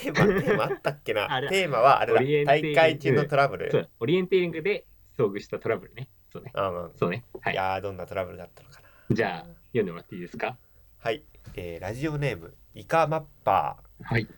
[0.02, 1.30] テーマテーマあったっけな？
[1.32, 6.08] あれテーマはあれだ大会中のトラブルそう、オリエンテーリングで遭遇したトラブルね。
[6.30, 6.50] そうね。
[6.54, 7.24] あうんそうね。
[7.40, 7.56] はいい。
[7.56, 10.58] やーどんなトラブルだったのかなじゃあ、読んでもらっていいですか？
[10.98, 11.22] はい、
[11.56, 14.28] えーラジオネームイカマッパーはい。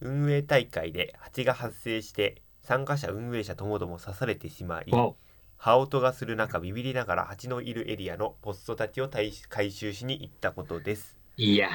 [0.00, 5.16] 運営大会で蜂が発生して参加者運営者ともども刺されてしまいわお。
[5.56, 11.16] 羽音がする中ビビりながら蜂のいるエリアのポストたちを回回収しに行ったことです。
[11.36, 11.72] いやー、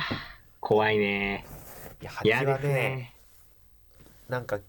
[0.60, 1.46] 怖いね。
[2.02, 3.14] いや嫌8はねですね。
[4.28, 4.60] なんか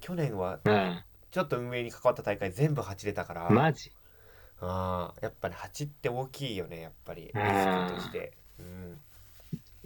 [0.00, 1.02] 去年はうん。
[1.32, 3.92] ちょっと運営に関わった大会全部8出たから、マジ？
[4.60, 7.42] あーやっぱね8って大きいよねやっぱりリスク
[7.94, 8.98] として、うん、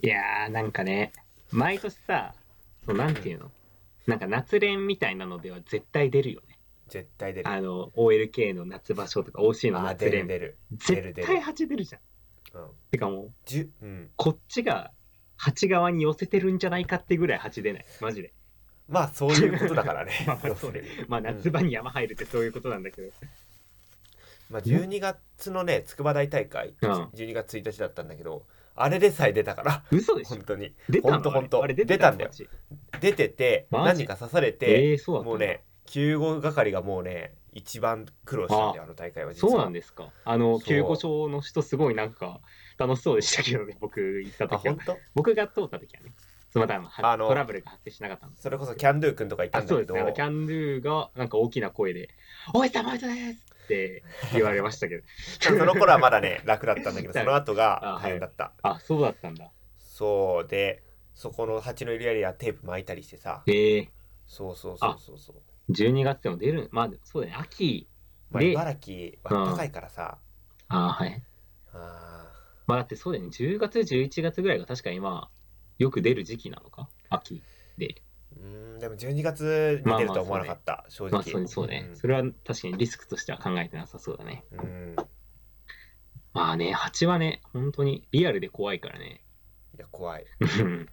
[0.01, 1.11] いやー、なんかね、
[1.51, 2.40] 毎年さ、そ
[2.93, 3.51] うなんていうの？
[4.07, 6.59] なんか夏練みたいなのでは絶対出るよね。
[6.89, 10.27] 絶対出るあの、OLK の夏場所とか OC のあー夏練。
[10.27, 12.01] 出る出る出る絶対8出るじゃん。
[12.63, 14.91] うんてかもう、じゅうんこっちが
[15.41, 17.87] 8側に寄せてるんじゃないかってぐらい8出ない。
[18.01, 18.33] マジで。
[18.89, 23.13] まあそういうことだからね まあまあそうねまあうん夏場に山入るってそういうことなんだけど。
[24.51, 28.45] まあ、12月のね筑波大大会、うん12月1日だったんだけど
[28.77, 29.83] あれでさえ出たから。
[29.91, 30.37] 嘘でしょ？
[30.37, 30.75] 本当に。
[30.89, 31.15] 出たの？
[31.15, 32.31] ほんとほんとあれ出たんだよ。
[33.01, 40.09] 出てて何人か刺されて、えー、もうね救護係がもうね一番苦労したんだよあの大会はそうなんですか。
[40.25, 42.41] あの、救護所の人すごいなんか
[42.79, 44.75] 楽しそうでしたけどね、 僕行ったあ時は。
[44.75, 44.85] 本。
[44.87, 44.99] 当？
[45.15, 46.13] 僕が通った時はね。
[46.53, 48.29] そのまたあのトラブルが発生しなかった。
[48.37, 49.77] それこそキャンドゥ君とかいたあんだけど。
[49.77, 50.01] そうですね。
[50.01, 52.09] あのキャンドゥがなんか大きな声で、
[52.55, 53.07] おい、たまです
[53.71, 54.03] って
[54.33, 55.05] 言われましたけど。
[55.41, 59.51] その頃はまだね楽だったんだけど その後が大変だった、あ、そうだったんだ。
[59.79, 60.83] そうで
[61.15, 63.43] そこの蜂のいるエリアテープ巻いたりしてさ。
[63.47, 63.91] ええ
[64.27, 65.73] そうそうそうそうそう。
[65.73, 67.89] 12月でも出る、まあ、そうだね、秋
[68.31, 70.19] まあ、で、茨城は高いからさ、
[70.69, 71.23] あはい。
[71.73, 72.33] あ
[72.67, 75.29] まあだってそうだよね、10月、11月ぐらいが確か今、
[75.79, 76.89] よく出る時期なのか？
[77.09, 77.43] 秋
[77.77, 78.03] で。
[78.37, 81.13] ーうーんでも12月に出るとは思わなかった、正直。
[81.13, 84.45] まあそうそうね、それは確かにリスクとしては考えてなさそうだね。
[84.53, 84.97] うん、うん
[86.33, 89.25] まあね、蜂はね、本当にリアルで怖いからね。
[89.77, 90.25] いや怖い。
[90.39, 90.89] う ん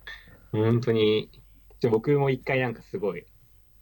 [0.51, 1.29] 本当に、
[1.91, 3.25] 僕も一回なんかすごい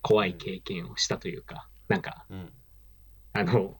[0.01, 2.53] 怖い経験をしたというか、なんか、うん。
[3.33, 3.79] あの、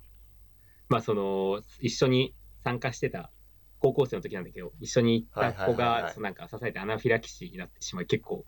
[0.88, 2.34] まあその、一緒に
[2.64, 3.32] 参加してた
[3.80, 8.46] 高校生の時なんだけど、一緒に行った子はいはいはいなんか支えてアナフィラキシーになってしまい、結構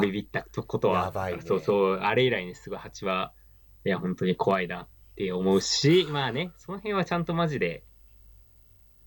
[0.00, 3.32] ビビったことはねそうそう、あれ以来ね、すごい蜂は、
[3.84, 7.84] いや、本当に怖いなって思うし、まあね、その辺はちゃんとマジで、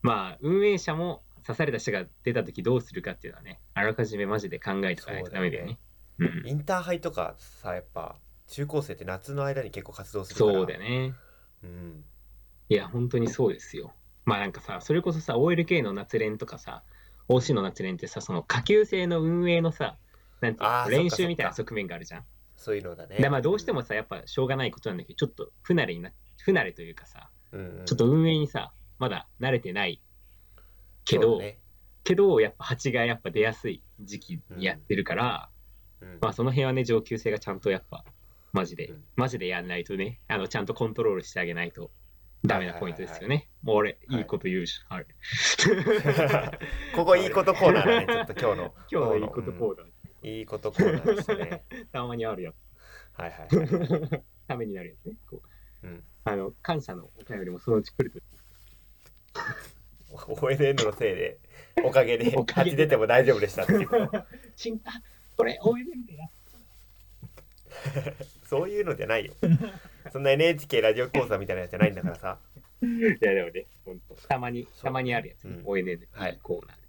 [0.01, 5.79] まあ、運営者も刺された人が出た時どうするかっていうのはね、あらかじめマジで考えておかないとダメだよね。
[6.19, 6.43] うん。
[6.45, 8.15] インターハイとかさやっぱ
[8.47, 11.13] 中高生って夏の間に結構活動するからそうだよね。
[11.63, 12.03] うん
[12.69, 13.93] いや、本当にそうですよ。
[14.23, 16.84] まあなんかさ、それこそさ、OLK の夏練とかさ、
[17.27, 19.97] OC の夏練ってさ、その下級生の運営のさ、
[20.41, 22.25] なんていう練習みたいな側面があるじゃん。
[22.58, 23.17] そういうのだね。
[23.17, 26.12] でまあどうしてもさ、やっぱしょうがないことなんだけど、ちょっと不慣れにな、
[26.43, 27.86] 不慣れというかさ、うんうん。
[27.86, 30.01] ちょっと運営にさ、まだ慣れてない
[31.06, 31.60] けど、ね。
[32.04, 35.49] けど、やっぱ蜂がやっぱ出やすい時期にやってるから、
[36.01, 36.17] うん。
[36.21, 38.04] まあその辺はね、上級生がちゃんとやっぱ、
[38.54, 39.04] マジで、うん。
[39.15, 41.91] マジでやんないとね、あの、ちゃんとコントロールしてあげないと
[42.43, 43.49] ダメなポイントですよね。
[43.63, 44.21] もう俺、はいい。
[44.21, 45.06] いこと言うし、はい。
[46.95, 48.75] ここいいことコーナーだねちょっと今日の。
[48.91, 49.90] 今日のいいことコード、うん
[50.23, 51.63] いいことコーナーですね。
[51.91, 52.53] たまにあるや
[53.13, 54.21] はいはいつ。
[54.47, 55.15] ためになるやつね。
[55.29, 55.41] こ
[55.84, 55.88] う。
[55.88, 56.03] うん。
[56.23, 58.19] あの、感謝のお便りもそのうち来ると。
[60.12, 61.39] ONN のせいで
[61.84, 62.71] おかげでおかげで。
[62.71, 63.88] 蜂出ても大丈夫でしたっていう。
[65.38, 66.27] これ、応援でや
[68.45, 69.34] そういうのじゃないよ。
[70.12, 72.39] そんな NHK ラジオ講座みたいなやつじゃないんだからさ。
[72.84, 75.63] いや、でもね、ほんと、たまに、たまにあるやつ、うん。
[75.63, 76.39] ONN ではい。
[76.43, 76.84] コーナーで。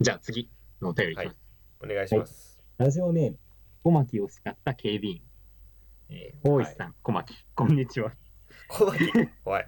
[0.00, 0.48] じゃあ次
[0.80, 1.36] のお便りいきます。
[1.82, 3.38] お願いしますラジオネーム、
[3.84, 5.22] 小牧を使った警備員。
[6.08, 8.12] えー、大石さん、小牧、こんにちは。
[8.68, 8.98] 小牧
[9.44, 9.62] おい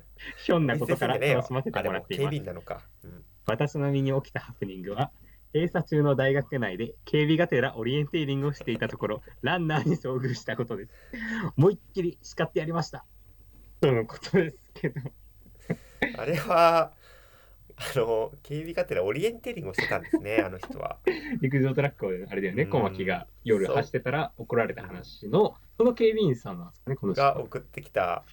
[0.44, 2.24] ひょんなことから楽しませてもらっています。
[2.24, 5.10] 備員なのか、うん私の身に起きたハプニングは、
[5.52, 10.90] 閉鎖中の大学内で警備がてらオリエンテーリングをしていたところ、ランナーに遭遇したことです。
[11.58, 13.04] 思いっきり叱ってやりました。
[13.82, 15.00] とのことですけど、
[16.16, 16.94] あれは
[17.76, 20.98] あの警備がてらオリエンテーリングをしてたんですね あの人は。
[21.40, 22.70] 陸上トラックをあれだよね、うん。
[22.70, 27.22] 小牧が夜走ってたら怒られた話の、その警備員さんなんですかね、この人。
[27.22, 28.24] が送ってきた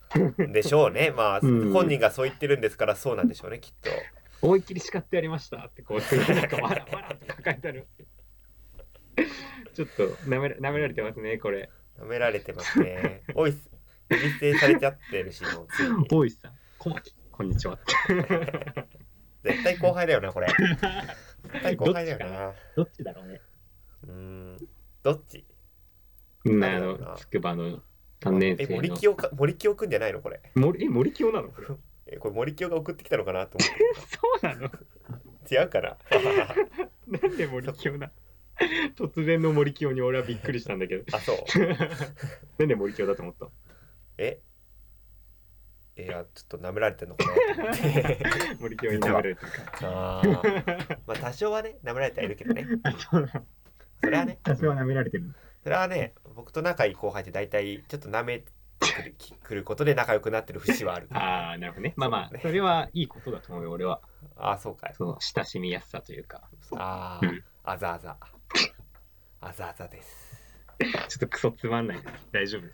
[0.41, 1.12] んでしょうね。
[1.15, 1.73] まあ、うん。
[1.73, 3.89] 本人がそう言ってるんですからそうなんでしょうねきっと。
[4.41, 7.88] 思いっきり叱ってやりましたって、こう、なんか、わらわらっててある。
[9.73, 11.69] ちょっと舐めら舐められてますね、これ。
[11.99, 13.23] 舐められてますね。
[13.36, 15.82] おい呼び捨てされちゃってるしもうつ
[16.27, 17.80] いさん、小牧、こんにちは。
[19.43, 20.47] 絶対後輩だよなこれ。
[21.54, 22.54] 絶対後輩だよな。
[22.75, 23.41] どっちだろうね。
[24.04, 24.58] うーん
[25.04, 25.45] どっち？
[26.45, 27.08] うん、あ誰だろうな。
[27.10, 27.82] の、筑波の
[28.21, 28.75] 3年え生の。
[28.77, 30.41] 森清か森清くんじゃないのこれ？
[30.56, 31.49] 森え、森清なの？
[31.54, 31.67] これ。
[32.08, 33.69] えこれ森清が送ってきたのかなと思っ
[34.08, 34.69] そうなの？
[35.47, 35.97] て違うかな？
[37.08, 38.12] なんで森清な？
[38.95, 41.04] 突然の森清に俺はびっくりしたんだけど。
[41.15, 41.38] あそう。
[42.60, 43.47] なんで森清だと思った？
[44.17, 44.39] え
[45.97, 48.19] いやちょっと舐められてんのかなって。
[48.60, 49.58] 森清に舐められてるか。
[49.82, 50.97] あー。
[51.06, 52.65] まあ多少はね舐められてはいるけどね。
[54.01, 54.39] それはね。
[54.43, 55.34] 多少は舐められてる。
[55.63, 58.51] それはね僕と仲いい後輩って大体ちょっと舐めて
[58.82, 61.08] くるくることで仲良くなってる節はある。
[61.12, 61.93] ああ、なるほどね。
[61.95, 64.01] まあまあ、それはいいことだと思うよ、俺は。
[64.36, 64.93] ああそうかい。
[64.95, 66.49] その親しみやすさというか。
[66.77, 67.43] ああうん。
[67.63, 68.17] あざあざ。
[69.41, 70.32] あざあざです。
[70.82, 71.99] ちょっとクソつまんない。
[72.32, 72.73] 大丈夫で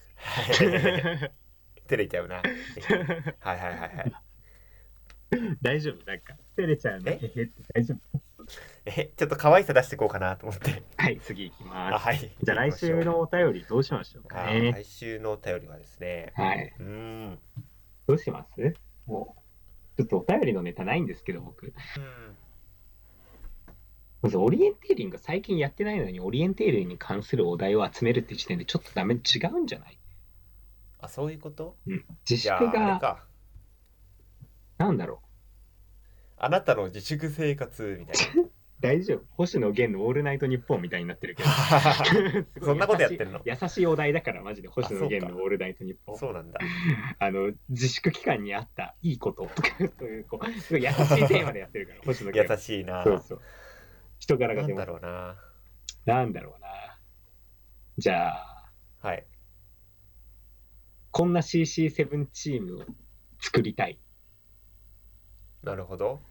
[1.27, 1.31] す。
[1.87, 2.35] 照れちゃうな。
[3.39, 4.13] はいはいはいはい。
[5.61, 7.09] 大丈夫なんか、照れちゃうの。
[7.09, 7.13] え？
[7.13, 7.51] へへって。
[7.73, 8.19] 大丈夫。
[8.85, 9.11] え？
[9.17, 10.83] ちょっと可愛さ出していこうかなと思って。
[10.95, 12.05] はい、次行きあます。
[12.05, 12.17] はい。
[12.19, 14.71] じゃあ来週のお便りどうしましょうかね。
[14.71, 16.31] 来週のお便りはですね。
[16.35, 16.73] はい。
[16.79, 17.39] うーん。
[18.07, 18.73] どうします？
[19.05, 19.35] も
[19.97, 21.65] う、ちょっとお便りのネタないんですけど、僕。
[21.65, 21.73] うん。
[24.21, 29.99] まずオリエンテーリング最近やってないのにオリエンテーリングに関するお題を集めるって時点でちょっとダメ違うんじゃない？
[31.07, 31.77] あそういうこと？
[31.87, 32.05] うん。
[32.29, 33.23] 自じゃあ粛が、あれか
[34.77, 35.21] なんだろ
[36.37, 38.51] あなたの自粛生活みたいなう。
[38.79, 41.49] 大丈夫星野源のオールナイトニッポンみたいになってるけど。
[41.49, 42.13] す
[42.59, 43.41] ごいそんなことやってんの？
[43.43, 46.17] 優しい優しいお題だから、マジで星野源のオールナイトニッポン。
[46.17, 46.59] そうなんだ
[47.17, 52.53] あの、自粛期間にあったいいこととか、そういう、こう、すごい優しいテーマでやってるから、星野源。
[52.53, 53.41] 優しいなそうそう。
[54.19, 54.85] 人柄なんが出ます。
[54.85, 55.35] だろうな
[56.05, 56.99] なんだろうな。
[57.97, 58.46] じゃあ、はい
[61.17, 62.83] こんな CC7 チームを
[63.41, 63.97] 作りたい。
[65.63, 66.21] なるほど。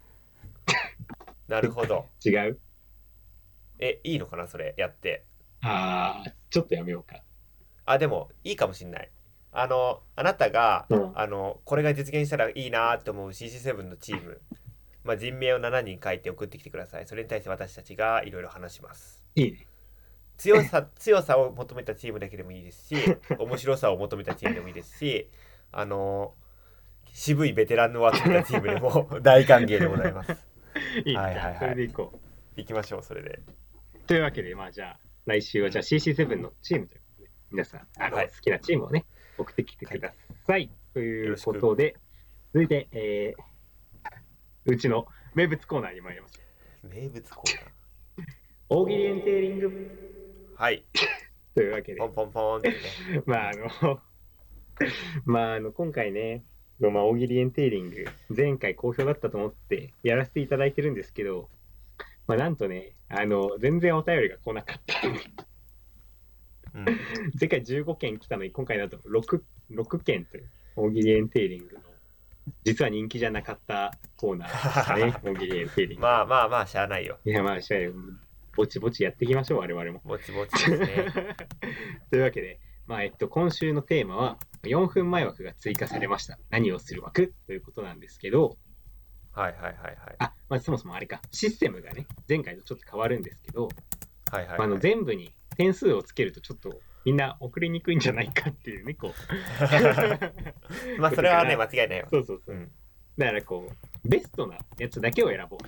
[1.49, 2.05] なるほど。
[2.25, 2.59] 違う？
[3.79, 4.47] えいいのかな？
[4.47, 5.25] それやって。
[5.59, 7.21] ああ、ちょっとやめようか。
[7.85, 9.11] あでもいいかもしんない。
[9.51, 11.19] あのあなたが、うん。
[11.19, 14.39] あのこれが実現したらいいなって思う CC7 のチーム。
[15.03, 17.07] まあ人名を7人書いて送ってきてください。
[17.07, 19.21] それに対して私たちがいろいろ話します。
[19.35, 19.67] いいね。
[20.37, 22.95] 強さ 強さを求めたチームだけでもいいですし
[23.37, 25.29] 面白さを求めたチームでもいいですし
[25.71, 26.35] あの
[27.11, 30.31] 渋いベテランのを集めたチームでも 大歓迎でございます
[31.05, 31.19] いいね。
[31.19, 32.19] はいはいはいそれでいこう。
[32.55, 33.39] 行きましょうそれで
[34.07, 39.05] というわけで、まあじゃあ、来週はじゃあ CC7 のチームということで、皆さん、あの、はい好きなチームをね、
[39.37, 40.13] 送ってきてくだ
[40.45, 40.71] さい。
[40.93, 41.97] ということで、
[42.53, 46.41] 続いて、えー、うちの名物コーナーに参りましょ
[46.85, 46.87] う。
[46.87, 48.27] 名物コーナー
[48.69, 50.26] 大喜利エンテーリング
[50.57, 50.83] はい。
[51.53, 51.99] というわけで。
[51.99, 52.75] ポ、ンポンポンってね。
[53.27, 54.01] まああの、
[55.25, 56.43] まああの、今回ね、
[56.79, 61.49] まあ、大喜利エンテーリング、前回好評だったと思ってやらせていただいてるんですけど、
[62.25, 65.07] まあなんとね、あの、全然お便りが来なかった。
[65.07, 65.11] う
[66.81, 66.85] ん。
[67.39, 69.41] 前回15件来たのに、今回だと 6,
[69.71, 71.81] 6件という大喜利エンテーリングの、
[72.63, 76.01] 実は人気じゃなかったコーナーでしたね、 大喜利エンテーリング。
[76.01, 77.19] まあまあまあしゃあないよ。
[77.25, 77.79] いや、まあ、しゃあ
[78.57, 80.01] ぼちぼちやっていきましょう、我々も。
[80.03, 80.87] ぼちぼちですね。
[82.09, 86.39] というわけで、まあえっと、今週のテーマは4分前枠が追加されました。
[86.49, 87.35] 何をする枠？
[87.45, 88.57] ということなんですけど、
[89.31, 90.15] はいはいはいはい。
[90.17, 93.67] あ、まあ、そもそもあれか、システムがね、前回とちょっと変わるんですけど、
[94.31, 99.13] はいはいまああのはい全部に点数をつけるとちょっとみんな送りにくいんじゃないかっていうね、こう。
[100.99, 102.55] まあそれはね間違いないよそうそうそう。
[102.55, 102.57] う。
[102.57, 102.71] ん。
[103.19, 105.59] だからこう、ベストなやつだけを選ぼう。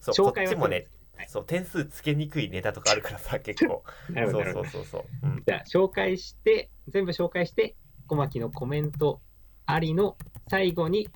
[0.00, 0.86] そう紹介はもねはい
[1.28, 4.66] そう点数つけにくいネタとかあるからさ 結構そうそう。
[4.66, 7.76] そうそううんじゃあ、紹介して、全部紹介して、
[8.06, 9.20] 小牧のコメント
[9.64, 10.16] ありの
[10.48, 11.08] 最後に、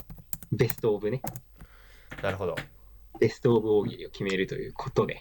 [0.52, 1.22] ベストオブね、
[2.22, 2.56] なるほど
[3.20, 5.20] ベストオブ大喜利を決めるということで。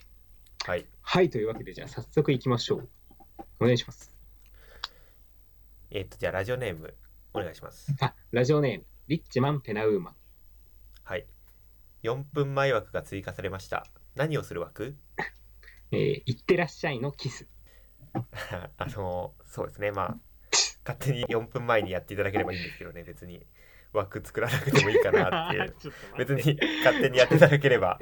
[0.65, 2.89] はいはい、というわけで、じゃあ早速いきましょう。
[3.59, 4.13] お願いします。
[5.91, 6.93] えっとじゃあラジオネーム
[7.33, 10.15] お願いしますあ、ラジオネーム、リッチマン・ペナウーマン。
[11.03, 11.25] はい
[12.03, 13.87] 4分前枠が追加されました
[14.19, 14.97] 何をする枠？
[15.91, 17.47] えー、いってらっしゃいのキス。
[18.77, 19.91] あのそうですね。
[19.91, 20.17] まあ
[20.85, 23.03] 勝手に4分前にやっていただければいいんですけどね。
[23.03, 23.45] 別に
[23.93, 25.73] 枠作らなくてもいいかなって
[26.19, 27.97] 別に勝手にやっていただければ。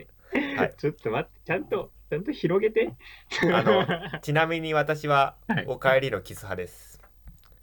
[0.58, 0.73] はい。
[0.75, 2.93] ちょっと待って、ちゃんと、ちゃんと広げて。
[3.53, 3.86] あの
[4.21, 5.65] ちなみに私ははい。
[5.67, 6.99] お帰りのキス派です。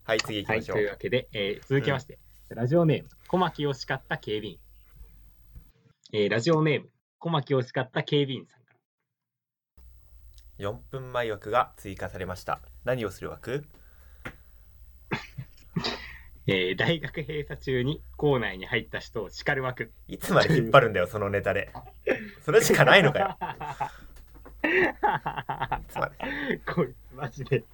[0.04, 4.60] はい次行きはい、ましょう、というわけで、えー続きまして、ラジオネーム、小牧を叱った警備員。
[6.12, 6.90] えーラジオネーム、
[7.24, 8.74] 小牧を叱った警備員さんか
[10.58, 10.68] ら。
[10.70, 12.60] 4分前枠が追加されました。
[12.84, 13.64] 何をする枠
[16.46, 19.90] えー大学閉鎖中に校内に入った人を叱る枠。
[20.06, 21.72] いつまで引っ張るんだよそのネタで。
[22.42, 23.38] それしかないのかよ。
[26.66, 27.64] こいつマジで、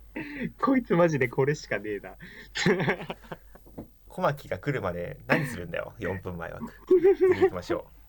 [0.61, 2.15] こいつマジでこれしかねえな。
[4.07, 5.93] 小牧が来るまで何するんだよ。
[5.99, 8.00] 4分前枠 次行きましょもう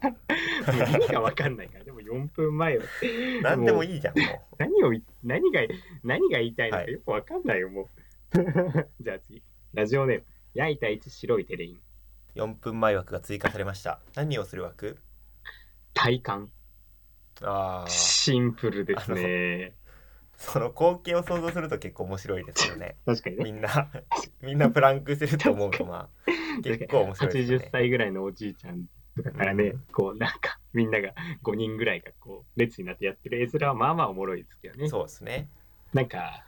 [0.90, 2.84] 意味がわかんないから、でも4分前は。
[2.84, 2.88] う
[3.42, 3.90] 何でもい。
[3.90, 4.24] いいじゃんも
[4.58, 5.60] 何をい、何が、
[6.02, 7.86] 何が言いたいのかはいよくわかんないよ、もう。
[9.00, 9.42] じゃあ次。
[9.72, 10.24] ラジオネーム、
[10.54, 11.76] 焼いた一白いテレイン。
[11.76, 11.80] う
[12.38, 14.98] 4分前枠が追加されました何をする枠？
[15.94, 16.50] 体感。
[17.42, 19.74] あーシンプルですね。
[20.40, 23.90] その光景を想像すると結構面白いですよね確かにねみんな
[24.40, 28.86] みんなプランクしてると思うとまあ結構面白いですよ80ね歳ぐらいのおじいちゃん
[29.22, 31.12] とかからね、うんこうなんかみんなが
[31.42, 34.88] 5人ぐらいがこう列になってやってる絵面はまあまあおもろいですけどね。
[34.88, 35.48] そうですね
[35.92, 36.46] なんか、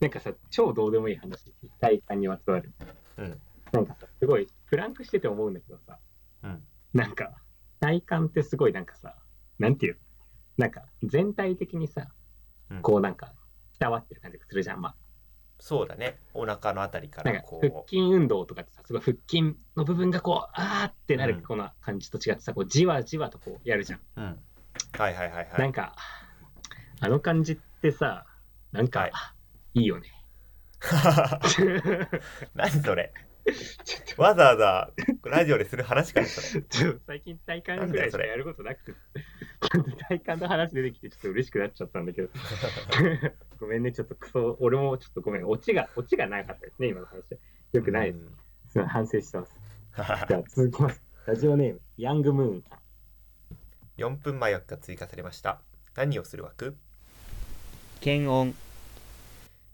[0.00, 2.72] なんかさ、超どうでもいい話、体感にまつわる。
[3.18, 3.40] うん
[3.72, 5.98] なんかさ、すごいプランクしてて思うんだけどさ、
[6.44, 6.62] うん
[6.92, 7.32] なんか
[7.80, 9.16] 体感ってすごいなんかさ、
[9.58, 10.00] なんていうの？
[10.56, 12.06] なんか全体的にさ、
[12.70, 13.32] うんこうなんか
[13.80, 14.80] 伝わってる感じがするじゃん。
[14.80, 14.96] まあ
[15.66, 16.18] そうだね。
[16.34, 17.66] お腹のあたりからこう。
[17.66, 21.36] 腹筋運動とかってさ、すごい腹筋の部分がこう、あーってなうん。
[21.38, 24.00] るこの感じと違ってさ、こうじわじわとこうやるじゃん。
[24.16, 24.24] うん。
[24.92, 25.58] はいはいはいはい。
[25.58, 25.96] なんか、
[27.00, 28.26] あの感じってさ、
[28.72, 29.12] なんか、はい。
[29.80, 30.10] い、いよね。
[32.54, 33.14] 何それ
[34.16, 34.90] わざわざ
[35.24, 36.40] ラジオでする話かねそ
[37.06, 38.92] 最近体感ぐらいしかやることなくて、
[40.08, 42.28] 体感の話出てきてちょっと嬉しくなっちゃったんだけど。
[43.60, 47.22] ごめんね、ちょっとクソ、俺もちょっとごめん、オチが、オチがなかったですね、今の話。
[47.72, 48.18] よくないで
[48.66, 48.72] す。
[48.72, 49.54] す反省してます。
[49.96, 51.02] じゃあ続きます。
[51.26, 52.78] ラジオネーム、ヤングムーンさん。
[53.96, 55.60] 4分前枠が追加されました
[55.94, 56.76] 何をする枠？
[58.00, 58.54] 検温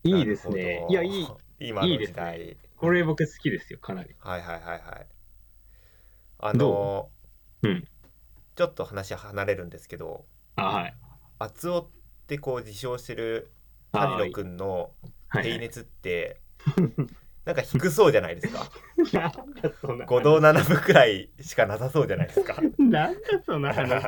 [0.02, 0.86] いいですね。
[0.88, 1.28] いや、いい。
[1.58, 4.14] 今のいいです時代ねこれ僕好きですよ、かなり。
[4.20, 5.06] はいはいはいはい。
[6.38, 7.10] あの
[7.62, 7.68] う？
[7.68, 7.84] うん。
[8.56, 10.24] ちょっと話離れるんですけど
[10.56, 10.94] あ、はい。
[11.38, 11.86] 厚尾っ
[12.26, 13.52] てこう自称してる
[13.92, 14.92] あ谷野くんの
[15.28, 15.44] はい。
[15.44, 16.40] 平熱って
[17.44, 18.70] なんか低そうじゃないですか？
[19.12, 20.08] なんだそんな話。
[20.08, 22.56] 5度7分くらいしかなさそうじゃないですか？
[22.78, 24.02] なんだその話。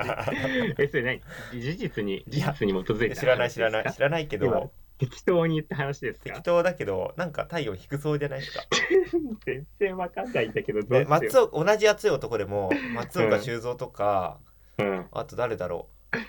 [0.79, 1.20] え、それ何？
[1.61, 4.73] 事実に、事実に基づいた知らない知らない話知らないけ今ど
[5.07, 6.24] 適当に言った話ですか？
[6.24, 8.64] 適当だけどなんか体温低そうじゃないですか？
[9.44, 14.38] 全然わかんないんだけど、どうでしよ松尾同じ熱い男でも松岡修造とか、
[14.78, 14.82] う。
[14.84, 15.07] うん。
[15.12, 15.88] あと誰だろ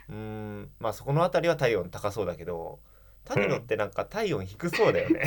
[0.10, 0.14] う？
[0.14, 2.80] うーんまあそこの辺りは体温高そうだけど
[3.26, 5.24] 谷野ってなんか体温低そうだよね。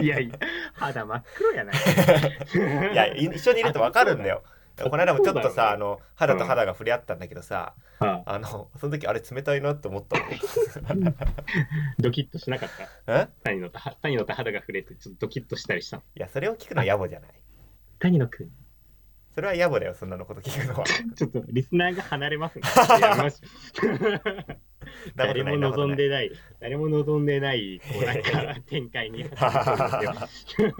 [0.00, 0.34] いやいや、
[0.74, 1.74] 肌真っ黒やない。
[2.92, 4.42] いやい一緒にいると分かるんだよ
[4.88, 10.28] この間もちょっとさあの肌と肌が触れ合ったんだけどさ、ああのその時あれ冷たいなって思ったもん
[12.00, 12.68] ドキッとしなかっ
[13.06, 13.20] た？
[13.20, 13.28] え？
[13.44, 16.02] 谷野とは谷野と肌が触れて、ちょっとドキッとしたりしたの？
[16.16, 17.30] いやそれを聞くのは野暮じゃない。
[17.98, 18.50] 谷野くん、
[19.34, 20.84] それは野暮だよそんなのこと聞くのは。
[21.16, 22.62] ちょっとリスナーが離れますね。
[25.14, 29.36] 誰も望んでない、誰も望んでない、こうなんか展開になって
[30.06, 30.74] るんですよ。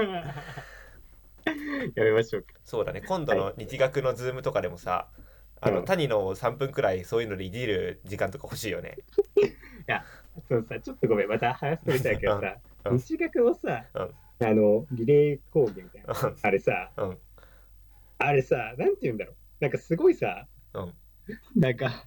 [1.94, 2.54] やめましょうか。
[2.64, 3.02] そうだね。
[3.06, 5.08] 今度の日学のズームとかでもさ
[5.60, 5.84] あのうん。
[5.84, 8.98] 谷野を3分くらいそういうのでいじる時間とか欲しいよね。
[10.48, 12.56] そうさ、ちょっとごめん、また話それたけどさ、
[12.86, 12.98] うん。
[12.98, 14.46] 日学のさ、うん。
[14.46, 16.36] あの、リレー講義みたいな、うん。
[16.40, 17.18] あれさ、うん。
[18.18, 19.36] あれさ、なんて言うんだろう。
[19.60, 20.94] なんかすごいさ、うん。
[21.56, 22.06] なんか、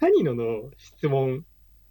[0.00, 1.44] 谷野の質問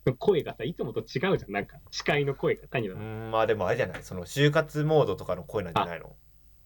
[0.05, 1.51] の声がさ、いつもと違うじゃん。
[1.51, 3.03] なんか、司会の声が谷野うの。
[3.03, 4.03] んまあでもあれじゃない？
[4.03, 6.15] その就活モードとかの声なんじゃないの？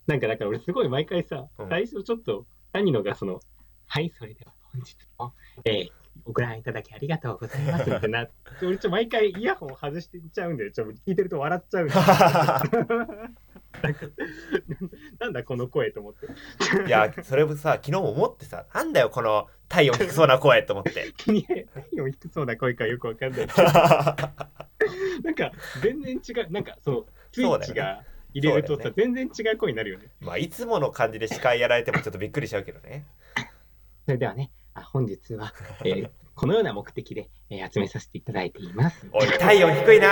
[0.07, 3.39] なんか、だから俺すごい毎回さ、うん最初ちょっと谷野がその、
[3.87, 5.33] はい、それでは本日も、
[5.65, 8.31] えーご覧いただきありがとうございますってなって、
[8.65, 10.71] 俺ちょ毎回イヤホン外していっちゃうんだよ。
[10.71, 12.01] ちょっと聞いてると笑っちゃうんだよ。
[13.81, 14.05] なんか
[15.19, 16.27] なんだこの声と思って。
[16.85, 20.91] いやそれもさ昨日も思ってさなんだよこの体温低そうな声と思って
[21.31, 23.47] いや何を低そうな声かよくわかんない。
[25.23, 30.07] なんか全然違う、なんかそのスイッチが入れるとさ、そうだよ全然違う声になるよね。
[30.19, 33.05] まあいつもの感じで司会やられてもちょっとびっくりしちゃうけどね。
[34.05, 35.53] それではね、あ本日は、
[35.85, 39.07] えーこのような目的で、えー集めさせていただいています。
[39.11, 40.07] おい体温低いな。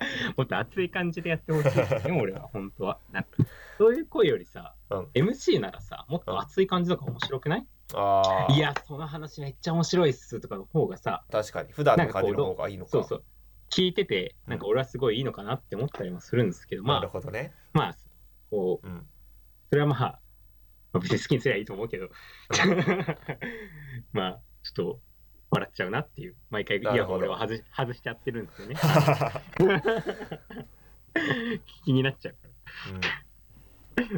[0.36, 2.98] もっと熱い感じでやってほしいですね、 俺は、本当は。
[3.12, 3.30] なんか
[3.78, 5.04] そういう声よりさ、うん。
[5.14, 8.54] MC ならさ、もっと熱い感じとか面白くない、あー。
[8.54, 11.72] いや、その話めっちゃ面白いっすとかの方がさ、確かに。
[11.72, 12.90] 普段の感じの方がいいのか。
[12.90, 13.24] そうそう。
[13.70, 17.52] 聞いてて、なんか俺はすごいいいのかなって思ったりもするんですけど、まなるあ、ほどね。
[17.72, 17.96] まあ、
[18.50, 19.06] こう、うん。
[19.70, 20.20] それはまあ、
[20.92, 22.08] まあ別に好きにすればいいと思うけど、
[24.12, 25.00] まあ、ちょっと
[25.50, 28.76] 笑っちゃうなっていう、毎回イヤホン俺は外し外しちゃってるんですよね。
[31.84, 32.52] 気になっちゃうから。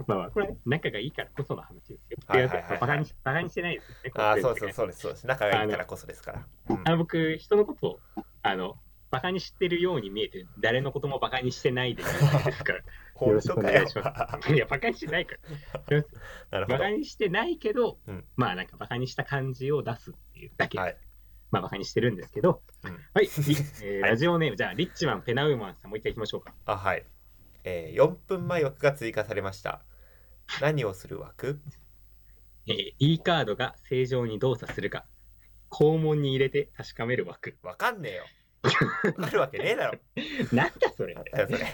[0.07, 2.19] まあまあ、これ仲がいいからこその話ですよ。
[2.27, 4.13] はいはいバカにしバカにしてないですよね。
[4.17, 5.27] ああそうそうそうですそうです。
[5.27, 6.47] 仲がいいからこそですから。
[6.71, 6.83] うん。
[6.85, 8.01] あの僕、人のことを、
[8.43, 8.77] あの、
[9.11, 12.19] バカにしてるように見えて、誰のこともバカにしてないです
[12.65, 12.79] から。
[12.79, 12.85] よ。
[13.15, 14.53] 本ろしくお願いします。
[14.53, 15.37] いや、バカにしてないか
[16.51, 16.67] ら。
[16.67, 18.25] バカにしてないけど、うん。
[18.37, 20.97] まあなんかバカにした感じを出すっていうだけ、はい。
[21.51, 22.91] まあバカにしてるんですけど、うん。
[23.15, 24.11] はい、リえー はい。
[24.11, 26.55] ラジオネーム、じゃあ、リッチマン、ペナウーマンさん、もう一回行きましょうか。
[26.67, 27.05] あはい、
[27.65, 29.83] えー、4分前枠が追加されました。
[30.61, 31.61] 何をする枠？
[32.67, 35.07] えー E カードが正常に動作するか、
[35.71, 37.57] 肛門に入れて確かめる枠。
[37.63, 38.25] わかんねえよ
[39.17, 39.99] わかるわけねえだろ。
[40.53, 41.17] なんだそれ。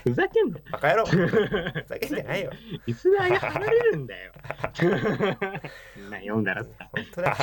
[0.05, 0.59] ふざけんな。
[0.71, 1.07] バカ野郎。
[1.09, 2.53] ふざけんじゃないよ。
[2.87, 4.33] リスナーが離れるんだよ。
[6.11, 6.71] な読んだらさ。
[6.93, 7.37] 本当だ。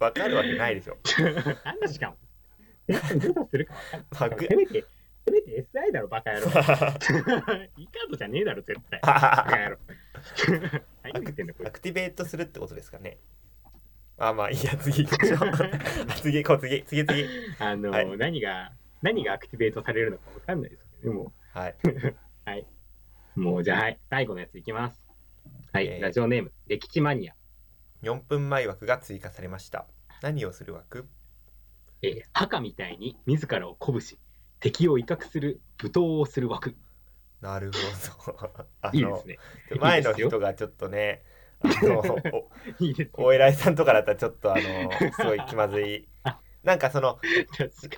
[0.00, 0.98] わかるわけないでしょ。
[1.64, 2.16] なんだしかも。
[2.88, 4.28] えどうだするかわかんない。
[4.30, 4.46] バグ。
[4.48, 4.84] せめて
[5.26, 6.46] せめて SI だろバカ野郎。
[6.46, 9.00] いいカードじゃねえだろ絶対。
[9.02, 9.78] バカ野郎。
[11.04, 13.18] 何言ってんだこれアクティベートするってことですかね
[14.20, 15.52] あまあいいや次行きましょう。
[16.20, 17.26] 次行こう次次次。
[17.58, 18.18] あの、はい。
[18.18, 21.76] 何が何がアクティベートされるのかわかんないですけどでもはい。
[22.44, 22.66] はい。
[23.34, 23.98] もうじゃあはい。
[24.10, 25.02] 最後のやついきます。
[25.72, 26.02] はい、えー。
[26.02, 27.34] ラジオネーム歴史マニア。
[28.02, 29.86] 4分前枠が追加されました。
[30.20, 31.08] 何をする枠？
[32.02, 34.18] えー、墓みたいに自らを鼓舞し
[34.60, 36.76] 敵を威嚇する舞踏をする枠。
[37.40, 38.66] なるほど。
[38.82, 39.38] あのいいですね。
[39.80, 41.24] 前の人がちょっとね
[41.64, 46.06] いいですねお お偉いさんとかだったらちょっとあのすごい気まずい。
[46.64, 47.18] なんかその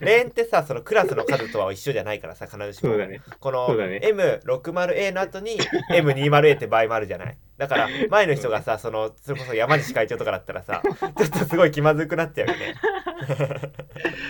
[0.01, 2.97] レーンってさそのクラスの数とは一緒じゃないからさ必ずしも。
[2.97, 3.21] ね。
[3.41, 4.01] このね。
[4.05, 5.59] M60A の後に
[5.91, 7.37] M20A って場合もあるじゃない。
[7.59, 12.75] だから前の人がさそのそれこそ山西会長とかだったらさちょっとすごい気まずくなっちゃうよね。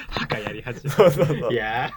[0.08, 1.52] 墓やり始めそうそうそう。
[1.52, 1.90] いや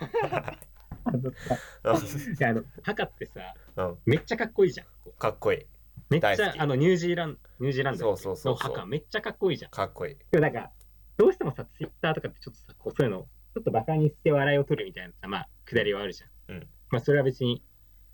[1.06, 3.98] あの墓ってさうん。
[4.06, 5.66] めっちゃかっこいいじゃんかっこいい
[6.10, 8.70] めっちゃあのニュージーランドニュージーランドそうそうそうそう。
[8.72, 8.86] の墓。
[8.86, 9.72] めっちゃかっこいいじゃん。
[9.72, 10.16] かっこいい。
[10.32, 10.72] でもなんか
[11.18, 16.68] どうしてもさツイッターとかってちょっとさこうそういうのちょっとバカにして笑いを取るみたいなさまあくだりはあるじゃん、うん。
[16.92, 17.64] まあそれは別に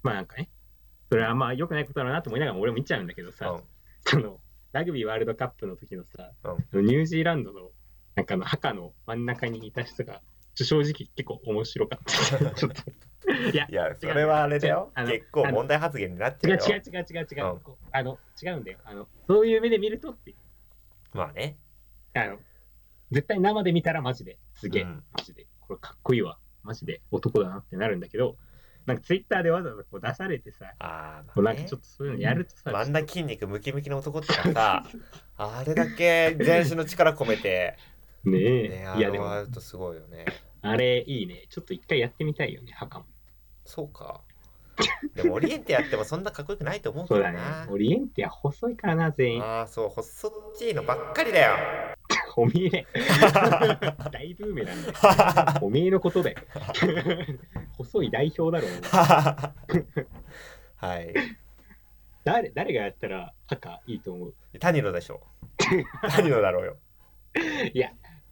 [0.04, 0.50] まあなんかね
[1.10, 3.64] それはまあ良くないことだなと思いながら俺も見ちゃうんだけどさ、うん。
[4.06, 4.39] その
[4.72, 6.32] ラグビーワールドカップの時のさ、
[6.72, 6.86] うん。
[6.86, 7.72] ニュージーランドの
[8.16, 10.22] なんかあの墓の真ん中にいた人が
[10.56, 12.52] 正直結構面白かった。
[12.56, 12.91] ちょっと。
[13.54, 14.91] いやいやそれはあれだよ。
[14.95, 16.58] 結構問題発言になっちゃうよ。
[16.58, 17.62] 違う違う違う違う違う、うん。
[17.91, 18.80] あの違うんだよ。
[18.84, 20.34] あのそういう目で見るとって。
[21.14, 21.58] まあね。
[22.14, 22.39] あの
[23.12, 25.04] 絶対生で見たらマジですげえ、うん。
[25.14, 25.47] マジで。
[25.62, 26.38] これかっこいいわ。
[26.64, 28.36] マジで男だなってなるんだけど
[28.86, 31.43] なんかツイッターでわざわざこう出されてさああね。
[31.43, 32.91] なんかちょっとそういうのやるとさ、あん。
[32.91, 34.84] な筋肉ムキムキの男とかさ
[35.38, 37.78] あれだけ全身の力込めて
[38.26, 39.26] ねえ、ねあいやでも。
[39.26, 40.26] のあるとすごいよね。
[40.61, 41.45] あれいいね。
[41.49, 43.05] ちょっと一回やってみたいよね墓も
[43.65, 44.22] そうか。
[45.15, 47.38] でもオリエンテやってもそんなかっこよくないと思うけそうだね。
[47.38, 49.43] どなオリエンテは細いからな全員。
[49.43, 51.55] ああそう細っちいのばっかりだよ。
[52.38, 52.86] おめえ。
[54.11, 54.91] 大ブーメランで
[55.61, 56.38] おめえのことだよ。
[57.78, 58.67] 細い代表だろ。
[58.67, 58.72] お
[60.86, 61.13] 前はい。
[62.24, 64.34] 誰誰がやったら墓いいと思う？
[64.59, 65.22] 谷野でしょ。
[66.09, 66.78] 谷野だろうよ。
[67.74, 67.91] いや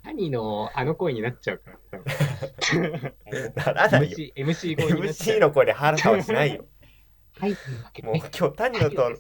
[0.10, 3.14] 兄のあの声になっちゃうから多分。
[3.56, 4.18] ならないよ。
[4.18, 6.66] MC, MC 声になっちゃ MC うの声で腹立はしないよ。
[7.40, 7.52] はい
[8.04, 9.12] もう今日谷野と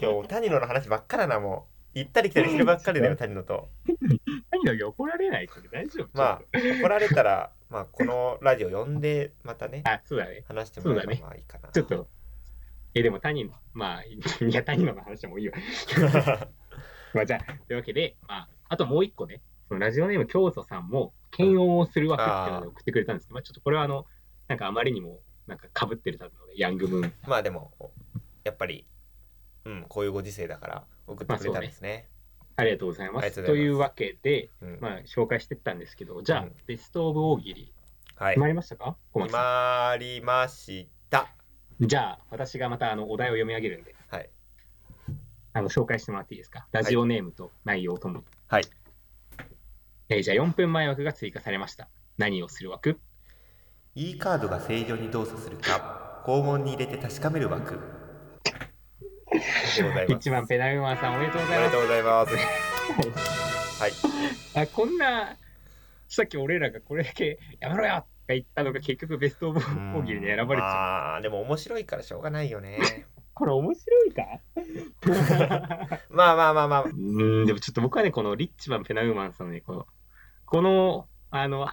[0.00, 1.78] 今日谷野の話ばっかだなもう。
[1.94, 3.68] 行ったり来たりしてるばっかりだよ 谷野と。
[4.50, 6.08] 兄のに怒られないこれ大丈夫。
[6.12, 6.42] まあ
[6.80, 10.44] 怒られたらまあこのラジオ呼んでまたねああそうだね。
[10.46, 11.70] 話してもらえばまあいいかな。
[11.70, 12.08] ちょっと
[12.94, 14.18] えでも谷のまあい
[14.52, 15.56] や谷のの話はもういいわ。
[17.14, 24.06] まあじゃあというわけでまああともう一個ねそのラジオネーム教祖さんも検温をする枠っていうので送ってくれたんですけど、まあ、ちょっとこれはあの
[24.48, 27.12] なんかあまりにもなんか被ってるのでヤングムーン。
[27.26, 27.72] まあでも
[28.44, 28.86] やっぱり
[29.64, 32.08] うんこういうご時世だから送ってくれたんですね,、
[32.56, 33.36] ありがとうございまありがす。
[33.36, 33.64] とうございます。
[33.64, 34.78] というわけで、うん。
[34.80, 36.56] まあ、紹介してったんですけど、じゃあ、うん。
[36.66, 37.72] ベストオブ大喜利、
[38.16, 38.34] はい。
[38.34, 38.96] 決まりましたか？
[39.14, 41.28] 決さまりました。
[41.82, 41.86] ん。
[41.86, 44.30] じゃあ、私がまたあのお題を読み上げるんで、はい。
[45.54, 46.66] あの紹介してもらっていいですか？
[46.72, 48.24] ラジオネームと内容ともに。
[48.48, 48.64] はい
[50.08, 51.88] えーじゃあ、4分前枠が追加されました。
[52.16, 52.98] 何をする枠
[53.94, 57.78] ？E カードが正常に動作するか肛門に入れて確かめる枠。
[60.08, 61.60] 一番ペナルマンさんおめでとうおございます。
[61.60, 62.34] めでとうございます。
[63.82, 63.92] はい。
[64.64, 65.36] あこんな
[66.08, 70.74] さっき俺らがこれだけやめろよって言ったのが結局ベストオブ大喜利に選ばれちゃう。
[70.74, 72.78] まあでも面白いからしょうがないよね。
[73.34, 74.22] これ面白いか？
[76.10, 76.82] まあまあまあまあ。
[76.84, 79.86] うーん、でもちょっと僕はね、このリッチマン・ペナウーマンさんのね、この、
[80.50, 81.68] この、あの、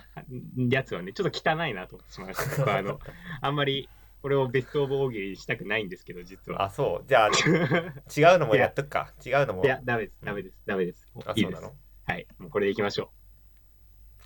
[0.69, 2.57] やつはね、ちょっと汚いなと思ってしまいました。
[2.57, 2.99] 僕はあの、
[3.41, 3.89] あんまり、
[4.21, 6.63] これをベストオブ大喜利にしたくないんですけど、実は。
[6.63, 11.07] あそうじゃあ違うのもやっとくか 違うのもいや、ダメです、ダメです、ダメです。
[11.25, 11.61] あそうな。
[11.61, 11.75] の？
[12.05, 13.11] はい、もうこれでいきましょ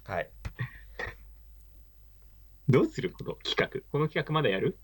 [0.05, 0.23] はい。
[0.23, 0.31] う。
[2.71, 3.11] どうする？
[3.11, 3.67] こと企画。
[3.91, 4.79] この企画まだやる？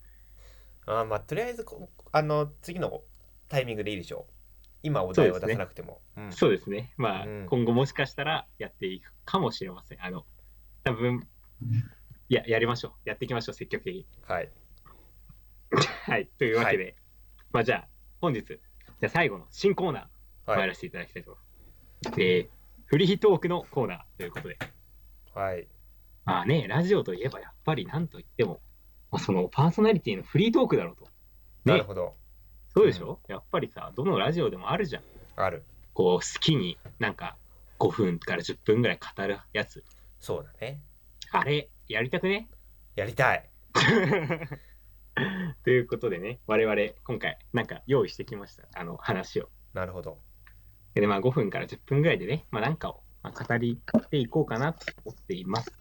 [0.84, 3.02] あまあとりあえずこあの次の
[3.48, 4.32] タイミングでいいでしょう。
[4.82, 6.00] 今お題を出さなくても。
[6.16, 6.92] うんそうですね。
[6.96, 10.04] まあ、うん今後もしかしたらやっていくかもしれません。
[10.04, 10.24] あの、
[10.84, 11.26] 多分
[12.28, 13.08] いや、やりましょう。
[13.08, 14.06] やっていきましょう、積極的に。
[14.22, 14.50] はい。
[16.06, 16.96] はい、というわけで、
[17.52, 17.88] まあじゃあ、
[18.20, 20.58] 本日、じゃあ最後の新コーナー、はい。
[20.58, 22.20] 参らせていただきたいと思います。
[22.20, 22.56] えー
[22.86, 24.58] フリートークのコーナーということで、
[25.34, 25.66] はい。
[26.24, 28.60] まあね、ラジオといえばやっぱりなんといっても、
[29.10, 31.04] まあ、そのパーソナリティのフリートークだろうと。
[31.04, 31.10] ね
[31.64, 32.14] なる、ほど
[32.76, 35.02] そうでしょ、やっぱりさ、どのラジオでもあるじゃん。
[35.36, 35.64] ある
[35.94, 37.38] こう、好きになんか
[37.78, 39.82] 5分から10分ぐらい語るやつ。
[40.20, 40.82] そうだね
[41.32, 42.50] あれ、やりたくね？
[42.94, 43.48] やりたい
[45.64, 48.68] ということでね、我々今回なんか用意してきました。
[48.74, 49.48] あの話を。
[49.72, 50.18] なるほど
[50.92, 55.72] で、まあ5分から10分ぐらいでね、まあなんかをまあ語りっていこうかなと思っています。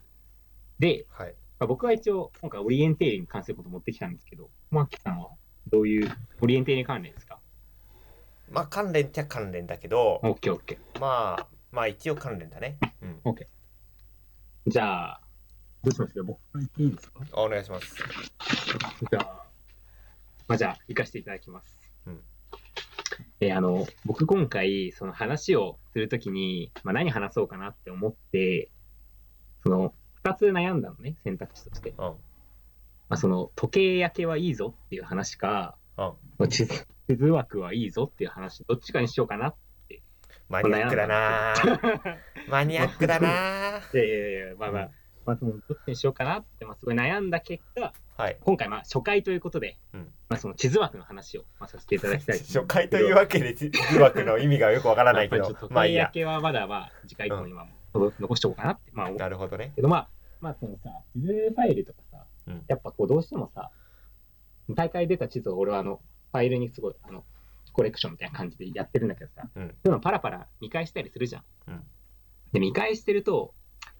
[0.79, 5.31] で、はいまあ、僕は一応今回オリエンテーリに関すること持ってきたんですけど、マーキさんは？
[5.71, 6.11] どういう
[6.41, 7.39] オリエンテーリ関連ですか？
[8.51, 13.13] まあ関連っちゃ関連だけどオッケーオッケまあまあ一応関連だねうんー。
[13.23, 14.71] オッケー。
[14.71, 15.21] じゃあ、
[15.83, 16.13] どうします？
[16.13, 17.21] か僕から言っていいですか？
[17.33, 19.45] お願いしますじゃあ、
[20.47, 21.77] まあ、じゃあ、行かせていただきます。
[22.07, 22.19] うん
[23.39, 28.71] えーあの、僕今回、その話をするときに、まあ、何話そうかなって思って、
[29.63, 31.93] その、二つ悩んだのね、選択肢として。
[31.97, 32.13] うん
[33.09, 36.49] まあ、その、時計焼けはいいぞっていう話か、うん。
[36.49, 39.53] 地図地図枠はいいぞっていう話、どっちかにしようかな。
[40.49, 41.53] マニアックだな。
[41.55, 42.17] ー
[42.49, 43.29] マニアックだな。
[43.93, 44.91] ーいやいやいや、まあまあ、
[45.25, 48.37] まあ、そのどっちにしようかなって、まあ、すごい悩んだ結果、はい。
[48.41, 50.13] 今回、まあ、初回ということで、うん。
[50.29, 59.73] まあ、その地図枠の話を、まあ、させていただきたい 初回というわけで地図枠の意味がよくわからないけどまあ焼けはまだまあ次回以降には残しておこうかなって、まあなるほどね。
[59.75, 60.09] けどまあ
[60.41, 62.04] まあそのさ地図ファイルとかさ、
[62.47, 62.63] うん。
[62.67, 63.71] やっぱこうどうしてもさ
[64.69, 67.23] 大会出た地図を俺はあのファイルにすごいあの
[67.73, 69.67] コレクションみたいな感じでやってるんだけどさ、うん。
[69.67, 71.43] そういうのパラパラ見返したりするじゃん。
[71.67, 71.83] うん。
[72.53, 73.53] で見返してると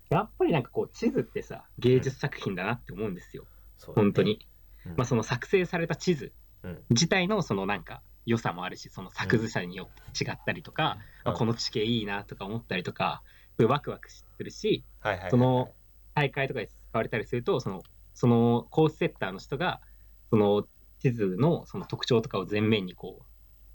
[0.10, 3.46] やっぱりなんかこう地図ってさ芸術作品だなって思うんですよ、
[3.78, 4.06] そうだね。
[4.06, 4.48] 本当に。
[4.86, 4.92] うん。
[4.96, 6.32] まあその作成された地図
[6.64, 6.84] うん。
[6.90, 13.22] 自体のそのなんか良さもあるしその作図者によって違ったりとか、あこの地形いいなとか思ったりとか
[13.60, 15.32] ワクワクするしはいはいはい。
[15.32, 15.70] その
[16.16, 17.84] 大会とかで使われたりするとその
[18.16, 19.82] そのコースセッターの人が
[20.32, 20.66] その
[21.00, 23.26] 地図のその特徴とかを前面にこう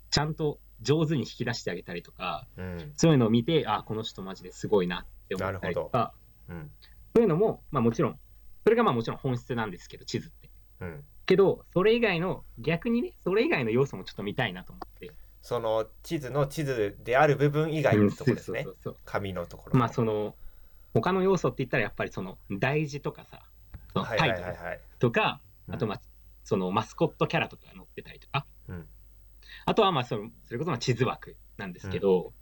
[0.09, 2.91] ちゃんと上手に引き出してあげたりとかうん。
[2.97, 6.13] そういうのを見てあこの人マジですごいなって思ったりとか。
[6.49, 6.71] うん。
[7.15, 8.19] そういうのも、まあ、もちろん
[8.63, 10.49] それがまあもちろん本質なんですけど地図って。
[10.81, 11.03] うん。
[11.27, 15.11] けどそれ以外の逆にねそれ以外の要素もちょっと見たいなと思って。
[15.43, 18.65] その地図の地図である部分以外のところですね。
[19.05, 19.79] 紙のところ。
[19.79, 20.35] まあその
[20.93, 23.50] 他の要素って言ったらやっぱりその大事とかさそ
[23.95, 24.65] のはいタイトルはいはい。
[24.65, 25.75] はいとかうん。
[25.75, 26.01] あとまあ
[26.43, 28.45] そのマスコットキャラとかが載ってたりとか。
[28.67, 28.87] うん。
[29.65, 32.33] あとはまあそのそれこそまあ地図枠なんですけど、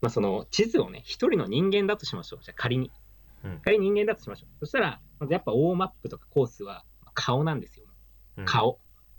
[0.00, 2.42] まあその地図をね一人の人間だとしましょう。
[2.42, 2.90] じゃあ仮に。
[3.44, 3.60] うん。
[3.60, 4.48] 仮に人間だとしましょう。
[4.60, 7.86] そしたらまずやっぱ大マップとかコースは顔なんですよ。
[8.38, 8.44] うん。
[8.44, 8.66] 顔。
[8.66, 8.78] も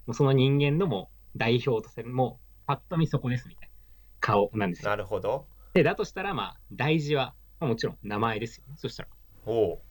[0.10, 3.72] うその人間のもう代表とするもうパッと見そこですみたいな。
[4.20, 4.90] 顔なんですよ。
[4.90, 5.46] なるほど。
[5.74, 8.76] でだとしたらまあ大事は、まあ、もちろん名前ですよね。
[8.78, 9.10] そしたら。
[9.46, 9.82] おお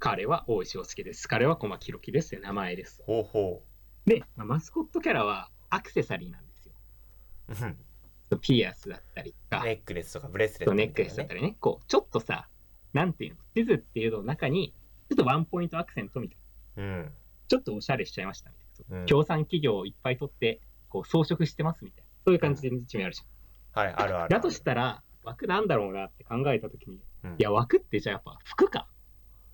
[0.00, 1.28] 彼は大石洋介です。
[1.28, 2.40] 彼は小牧弘樹ですよ。
[2.40, 3.02] 名前です。
[3.04, 3.62] ほうほ
[4.06, 6.72] で、まあマスコットキャラはアクセサリーなんですよ。
[7.48, 12.48] ううんピアスだったりとか、ネックレスとかブレスレッそうネックレスだったりね、こう、ちょっとさ、
[12.94, 14.72] なんていうの、地図っていうのの中に、
[15.10, 16.38] ちょっとワンポイントアクセントみたい
[16.76, 17.12] な、うん
[17.48, 19.00] ちょっとおしゃれしちゃいましたみたいな。
[19.00, 22.10] うん協賛企業をいっぱい取って、こう、装飾してますみたいな。
[22.24, 23.84] そういう感じで一面あるじゃん。
[23.84, 28.86] はいあるあるだとしたら、枠なんだろうなって考えたときに、うんいや、枠ってじゃあやっぱ服か。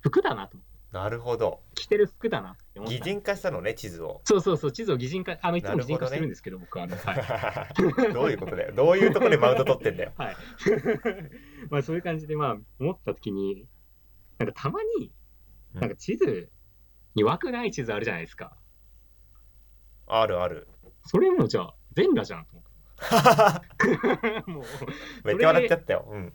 [0.01, 0.57] 服だなと。
[0.93, 2.97] なるほど着てる服だなって思った。
[2.97, 7.73] 擬人化したのね地図をそうそうそう、地図を擬人化、あの、いつも擬人化してるんですけど、僕はあの、はい。
[8.13, 10.35] どういうことだよどういうところでマウント取ってんだよ はい。
[11.69, 13.67] まあそういう感じで、まあ思ったときに、
[14.37, 15.11] なんかたまに、
[15.75, 16.49] うんなんか地図
[17.13, 18.57] に枠ない地図あるじゃないですか。
[20.07, 20.67] あるある
[21.05, 24.51] それもじゃあ全裸じゃんと思って。
[24.51, 24.63] もう、
[25.27, 26.33] めっちゃ笑っちゃったようん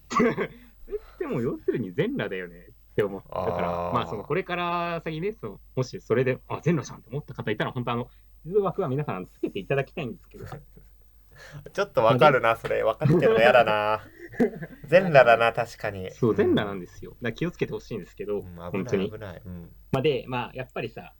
[1.19, 8.09] でも要するに全裸だよねって思ったから、まあそのこれから先ね、そのもしそれで、あ、全裸じゃんって思った方いたら、本当あの、
[8.45, 10.45] 地図枠は皆さんつけていただきたいんですけど、
[11.73, 12.83] ちょっとわかるなそれ。
[12.83, 14.03] 分かってるの嫌だな。
[14.87, 16.11] 全裸だな確かに。
[16.13, 17.17] そう、全裸なんですよ。
[17.23, 19.11] だ気をつけてほしいんですけど、うん危本当に。
[19.11, 19.19] 危。
[19.19, 19.43] ない。
[19.45, 19.71] うん。
[19.91, 21.15] まあ、で、まあ、やっぱりさ、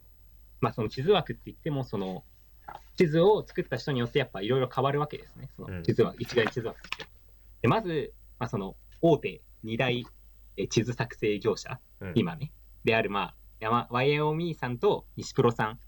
[0.61, 2.23] まあ、その地図枠って言っても、その、
[2.95, 5.49] 地図を作った人によってやっぱいろいろ変わるわけですね。
[5.57, 5.77] そうん。
[5.77, 7.05] の地図枠、一概地図枠って。
[7.61, 10.05] で、まず、まあ、その、大手2大
[10.57, 12.51] え地図作成業者、うん今ね、
[12.83, 15.79] である、まあ、山 YMOE さんと西プロさん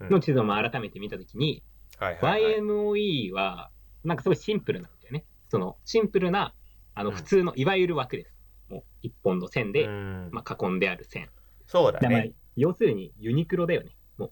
[0.00, 1.62] うんの地図をまあ改めて見たときに、
[1.98, 3.70] はいはいはい YMOE は、
[4.04, 5.24] なんかすごいシンプルなんだよね。
[5.50, 6.54] その、シンプルな、
[6.94, 8.34] あの、うん普通の、いわゆる枠です。
[8.70, 11.28] もう、一本の線で、うんまあ、囲んである線。
[11.66, 13.90] そうだね要するにユニクロだよね。
[14.18, 14.30] もう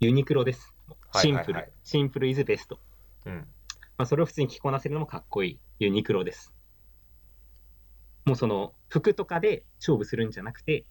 [0.00, 0.74] ユニクロです。
[1.14, 2.80] シンプル、はいはいはいシンプルイズベスト。
[3.26, 3.46] うん
[3.98, 6.52] まあ、それを普通に着こなせるのもかっこいいユニクロです。
[8.24, 10.84] もうその服とかで勝負するんじゃなくて、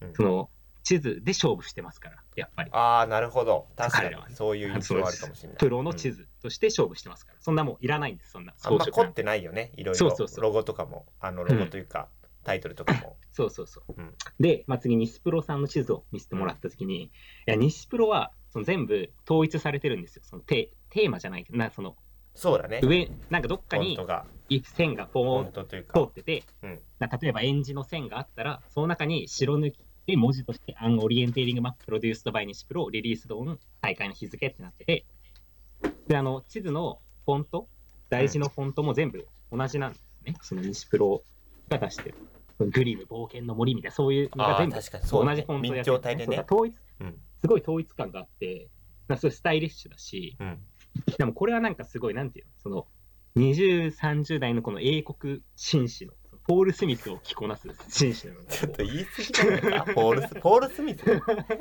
[0.00, 0.14] うん。
[0.14, 0.50] その
[0.82, 2.70] 地図で勝負してますから、やっぱり。
[2.72, 3.68] ああなるほど。
[3.76, 4.30] 確か彼らはね。
[4.30, 5.58] にそういう印象あるかもしれない。
[5.58, 7.38] プロの地うん図として勝負してますから。
[7.40, 9.72] そんなもんいらないんです、そんなあんま凝ってないよね。
[9.76, 11.06] いろいろロゴとかも。
[11.20, 12.08] あのロゴというか、
[12.42, 13.16] タイトルとかも。
[13.30, 13.94] そうそうそう。
[13.96, 14.14] うん。
[14.40, 17.10] で、まあ、次、西プロさんの地図を見せてもらったときに、い
[17.46, 20.22] や、西プロはその全部統一されてるんですよ。
[20.24, 21.96] そのテテーマじゃないけど、なその
[22.34, 22.80] そうだね。
[22.82, 23.96] 上、なんかどっかに
[24.60, 26.78] 線がポーントと通ってて、うん。
[26.98, 35.04] な例えばエンジの線があったら、その中に白抜きで文字として、 an orienteering map produced by 西プロ、 released on、大会の日付ってなってて、
[36.08, 37.68] で、あの、地図のフォント、
[38.08, 40.36] 大事のフォントも全部同じなんですね。
[40.42, 41.22] その西プロ
[41.68, 42.14] が出してる。
[42.58, 46.16] グリム、冒険の森みたいな、そういうのが全部同じフォントでや明ってる。
[46.16, 46.24] ね。
[46.26, 47.18] そうだ統一うん。
[47.40, 48.68] すごい統一感があって、
[49.08, 50.58] まあすごいスタイリッシュだし、うん。
[51.18, 52.86] でもこれはなんかすごい、なんていうの、その、
[53.36, 56.12] 20、30代のこの英国紳士の、
[56.46, 59.92] ポール・スミスを着こなす紳士なちょっと言い過ぎじゃないか？
[59.94, 61.00] ポールス ポール・スミス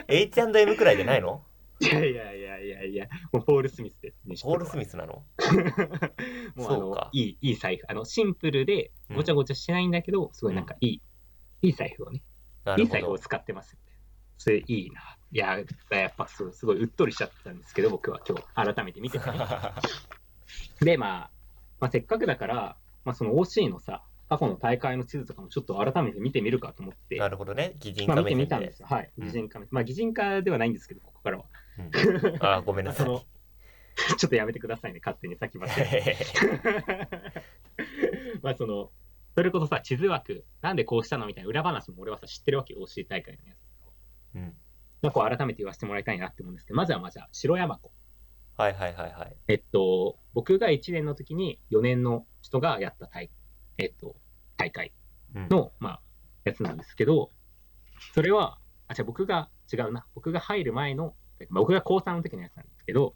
[0.08, 1.44] ？H&M くらいじゃないの？
[1.80, 4.18] いやいやいやいやいや、もうポール・スミスです。
[4.26, 4.78] 西ポール・スス。
[4.78, 5.24] ミスなの？
[6.56, 7.86] もうあのそうかいい、いい財布。
[7.88, 11.02] あの、シンプルで、ごちゃごちゃしないんだけど、すごいなんかいい、
[11.64, 12.22] いい財布をね、
[12.78, 13.92] いい財布を使ってますよね。
[14.38, 15.18] それいいな。
[15.32, 15.58] いや、
[15.92, 19.38] やっぱすごいうっとりしちゃったんですけど、僕は今日改めて見ててね。
[20.82, 21.30] で、まあ、
[21.82, 28.88] まあ、せっかくだから、まあ、その OC のさ、過去の大会の地図とかもちょっと改めて見てみるかと思って、なるほどね擬人まあ、化見てみたんですよ。
[28.90, 29.12] はい。
[29.18, 31.46] うん擬人化、まあ、擬人化ではないんですけど、ここからは。
[31.80, 31.86] うん
[32.40, 33.08] あーごめんなさい
[34.18, 36.16] ちょっとやめてくださいね、勝手に先走って。
[38.42, 38.92] まあ、その、
[39.36, 44.36] それこそさ、地図枠、なんでこうしたのみたいな裏話も俺はさ、知ってるわけよ、OC 大会のやつ。
[44.36, 44.56] うん
[45.02, 47.92] まあ、こう改めて言わせてもらいたいなって思うんですけど、まずはまあじゃあ、白山湖。
[48.58, 53.30] はいはいはいはいえっと、僕が1年の時に4年の人がやった大,、
[53.78, 54.16] えっと、
[54.58, 54.92] 大会
[55.36, 56.02] うんの、まあ、
[56.44, 57.30] やつなんですけど、
[58.14, 60.06] それは、あ、じゃ僕が違うな。
[60.16, 61.16] 僕が入る前の、
[61.50, 63.16] まあ僕が高3の時のやつなんですけど、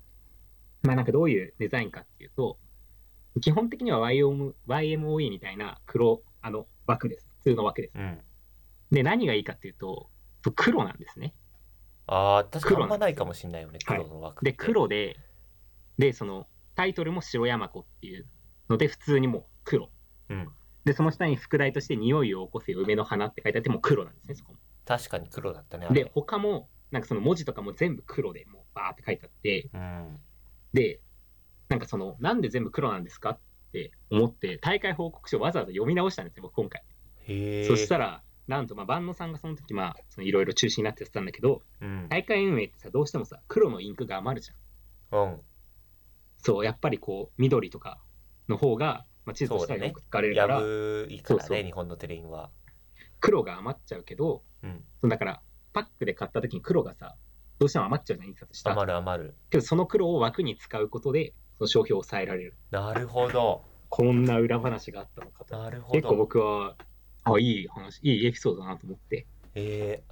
[0.84, 2.58] まあなんかどういうデザインかっていうと、
[3.42, 7.28] 基本的には YM YMOE みたいな黒、あの枠です。
[7.44, 7.94] 普通の枠です。
[7.96, 8.20] うん
[8.92, 10.10] で、何がいいかっていうと、
[10.56, 11.34] 黒なんですね。
[12.08, 15.18] ああ確かに黒あんまないかもしれないよねはい黒の枠ってで、黒で、
[15.98, 18.26] で、そのタイトルも白山湖っていう
[18.70, 19.90] ので、普通にもう黒。
[20.30, 20.48] うん
[20.86, 24.60] で、その下に副題として、匂いを起こせよ梅の花って書いてあって、もう黒なんですね、そこも。
[24.86, 30.20] 確かに黒だったねで、他も、なんかその文字とかも全部黒でもうバーって書いてあって、うん
[30.74, 31.00] で、
[31.70, 33.40] なんかその、なんで全部黒なんですかっ
[33.72, 36.84] て思って、大会報告書をわざわざ読み直したんですよ、僕今回。
[37.66, 45.20] そしたら、なんと、まあ、万野さんがその時、まあ、そのいろいろ中止になってやってたんだけど、うん大会運営ってさ、どうしてもさ、黒のインクが余るじゃん。
[45.24, 45.42] うん
[46.46, 48.00] そう、やっぱりこう、緑とか
[48.48, 52.52] の方が、まあ、地図としてはよく使われるから、やぶいいからそうそうね日本のテレインは
[53.20, 55.42] 黒が余っちゃうけど、うんそうだから、
[55.74, 57.16] パックで買った時に黒がさ、
[57.58, 58.82] どうしても余っちゃうじゃん、印刷した後。
[58.82, 62.58] 余る余るけど、その黒を枠に使うことで、その消費を抑えられる。
[62.70, 65.58] なるほどこんな裏話があったのかと。
[65.58, 66.76] なるほ結構ど僕は、
[67.24, 69.26] あ、いい話、いいエピソードだなと思って。
[69.56, 70.04] え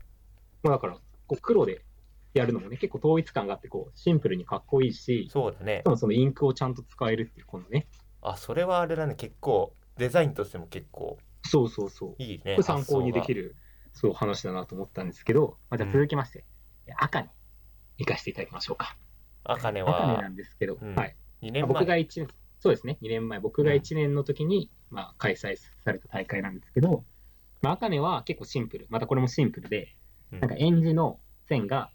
[0.64, 1.86] まあだから、こう黒で
[2.34, 5.80] やるのもね、結構統一感があって、こう、シンプルにかっこいいしー、そうだね。
[5.82, 7.88] しかもそのインクをちゃんと使えるっていう、このね、
[8.22, 9.16] あそれはあれだね。
[9.16, 12.10] 結構デザインとしても結構そうそうそう。
[12.12, 12.56] こいいね。
[12.56, 13.56] れ参考にできるる、
[13.94, 16.46] そう話だなと思ったんですけど、まあ、じゃあ続きまして、
[16.98, 17.28] 赤に
[17.98, 18.98] 行かせていただきましょうか。
[19.44, 20.96] あかねは赤になんですけど、うん。
[20.96, 21.16] はい。
[21.42, 22.28] 2年僕が前1年、
[22.60, 27.04] そうですね、2年前、僕が1年の時に、まあ、開催された大会なんですけど、
[27.62, 29.94] まあ、茜は結構シンプル、またこれもシンプルで、
[30.32, 30.40] うん。
[30.40, 31.92] なんかエンジの線が、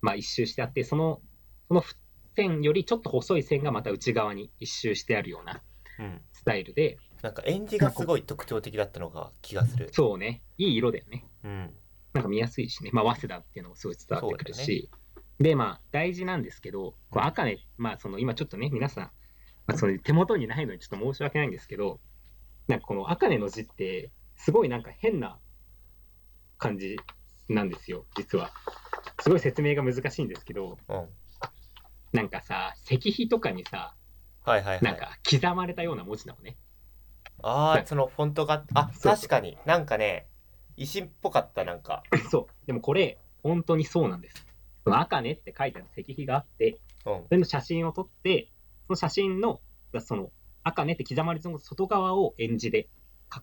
[0.00, 1.20] まあ、一周してあって、その、
[1.68, 1.84] その
[2.36, 5.62] 線よりちょっと細い線がまた内側に一周してあるような
[5.98, 6.20] うん。
[6.32, 9.90] スタイルで、なんか演じがすごい特徴的だったのが気がする。
[9.92, 11.26] そうね、いい色だよね。
[11.44, 11.74] うん。
[12.14, 14.90] なんか見やすいしね、まあ、早稲田っていうのもすごい伝わってくるし、
[15.40, 19.04] で、まあ、大事なんですけど、こう赤ね、まあ、その今ちょっとね、皆さん、
[19.66, 22.00] まあ、その手元にないのにちょっと申し訳ないんですけど、
[22.68, 25.38] なんかこの赤ねの字って、すごいなんか変な
[26.58, 26.96] 感じ
[27.48, 28.52] なんですよ、実は。
[29.20, 31.08] すごい説明が難しいんですけど、うん
[32.10, 33.94] なんかさ、石碑とかにさ、
[34.42, 36.56] はいはいはいなんか刻まれたような文字なのね。
[37.42, 40.26] ああそのフォントがあ確かになんかね
[40.76, 42.66] 石っぽかったなんかそう。
[42.66, 44.46] でもこれ、本当にそうなんです。
[44.84, 48.48] その赤ねって書いてある石碑があって、うんそれの写真を撮って、
[48.86, 49.60] その写真の、
[50.00, 50.30] その
[50.62, 52.88] 赤ねって刻まれた外側をエンジで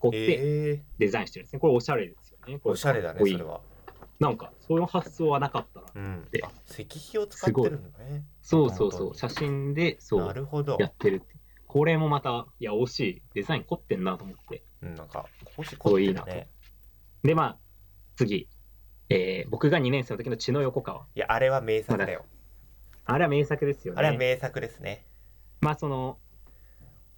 [0.04, 1.60] 囲ってええデザインしてるんですね。
[1.60, 2.60] これおしゃれですよね。
[2.64, 3.62] おしゃれだねそれは
[4.20, 5.88] なんか、そういう発想はなかったな。
[5.96, 9.16] うんであ石碑を使ってるのねそうそうそう。
[9.16, 11.36] 写真で、そなう、るほどやってるって。
[11.68, 13.22] これもまた、いや、惜しい。
[13.34, 14.64] デザイン凝ってんなと思って。
[14.82, 15.26] うんなんか
[15.58, 16.24] 星こういいな
[17.24, 17.58] で、まあ、
[18.16, 18.48] 次。
[19.10, 21.06] えー僕が2年生の時の血の横川。
[21.16, 22.26] いやあれは名作だよ
[23.06, 24.00] あれは名作ですよね。
[24.00, 25.06] あれは名作ですね
[25.62, 26.18] まあその、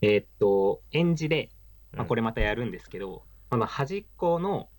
[0.01, 1.49] えーっと、演じで、
[1.93, 4.69] まあ、うんこれまたやるんですけど、あの端っこの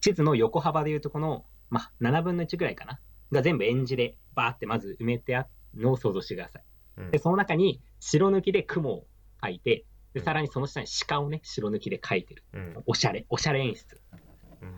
[0.00, 3.00] 地図の横幅でいうとこの、まあ、7分の1ぐらいかな。
[3.32, 5.42] が全部演じでバーってまず埋めてあ
[5.74, 6.62] るのを想像してください。
[6.98, 7.10] うん。
[7.10, 9.06] で、その中に白抜きで雲を
[9.42, 10.24] 描いて、でうん。
[10.24, 12.44] さらにその下に鹿をね、白抜きで描いてる。
[12.52, 12.82] うん。
[12.86, 14.00] おしゃれ、おしゃれ演出。
[14.62, 14.68] うん。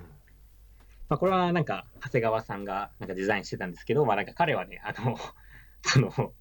[1.09, 5.17] まあ、これはなんか、長谷川さんがなんかデザインしてたんですけど、まあなんか彼はね、あの、
[5.83, 6.35] その、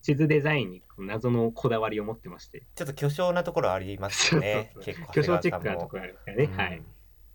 [0.00, 4.70] 地図デザインに謎のこだわりを持ってまして、ちょっと巨匠なところありますよね。
[4.74, 6.56] そうそう結構巨匠チックなとこころがあるんですからね。
[6.70, 6.82] はい。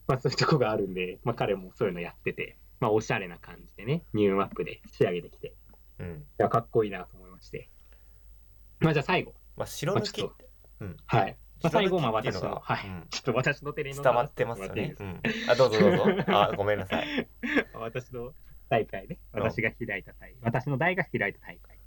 [0.07, 5.52] まあそういうとこがあるんで、まあ彼もそういうのやってて、まあおしゃれな感じでね、ニューマップで仕上げてきて、い
[6.00, 6.24] うん。
[6.38, 7.70] や、かっこいいなと思いまして。
[8.82, 9.34] まあじゃあ最後。
[9.56, 10.50] まあ白抜きっって
[11.06, 11.38] はい。
[11.62, 12.86] まあ、最後、まあ私の、はい。
[12.86, 13.08] うん。
[13.10, 16.04] ちょっと私のテレビの伝わってますよね、うん、あどうぞどうぞ。
[16.28, 17.06] あごめんなさい。
[17.74, 18.34] 私の
[18.68, 19.44] 大会ね、うん。
[19.44, 21.80] 私が開いた大会、私の大が開いた大会、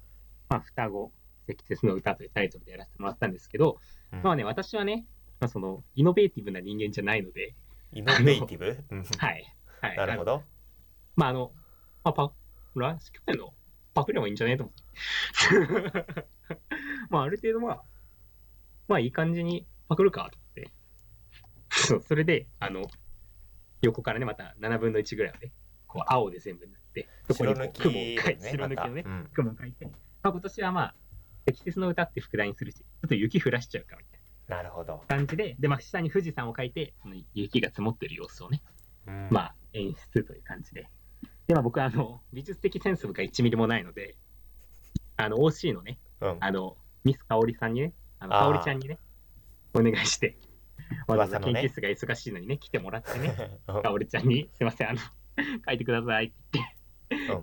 [0.49, 1.13] まあ、双子、
[1.47, 3.79] 積雪の歌というタイトルでやらせてもらったんですけど、
[4.13, 4.23] うん。
[4.23, 5.05] まあね、私はね、
[5.41, 7.55] まあ、その、イノベーティブな人間じゃないので、
[7.93, 9.05] イノベーティブ、うん。
[9.19, 9.57] はい。
[9.83, 9.97] はい。
[9.99, 10.43] なるほど
[11.17, 11.53] まあ、あの、
[12.05, 12.33] まあ、パ、
[12.77, 13.55] ラ去年の
[13.95, 14.53] パクればいいんじゃね？
[14.53, 14.75] えと思っ
[16.15, 16.27] て。
[17.09, 17.83] まあ、ある程度、まあ、
[18.87, 20.71] まあ、いい感じにパクるかと思って。
[21.71, 22.87] そう、それで、あの、
[23.81, 25.53] 横からね、また7分の1ぐらいをね、
[25.87, 29.91] こう、青で全部塗って、そこに雲を描いて、ね白抜きのね雲を描いて、ま
[30.25, 30.95] あ、今年はまあ、
[31.47, 34.63] 積雪の歌って副題にするし、ちょっと雪降らしちゃうかみたいな。
[34.63, 38.63] るほど、な感じで、で、まあ、下に富士山を描いて、その雪が積もってる様子をね、
[39.07, 39.29] うん。
[39.31, 40.89] まあ、演出という感じで。
[41.47, 44.17] で、まあ、僕は、あの、 美術的センスが1ミリもないので、
[45.17, 48.99] あの、OC のね、うん、あの、ミス香織さんにね、あの、香織ちゃんにね、
[49.75, 50.37] お願いして、
[51.07, 53.83] わざわざ研究室が忙しいのにね、来てもらってね、 うん。
[53.83, 55.01] 香織ちゃんに、すいません、あの、
[55.67, 56.61] 書いてくださいって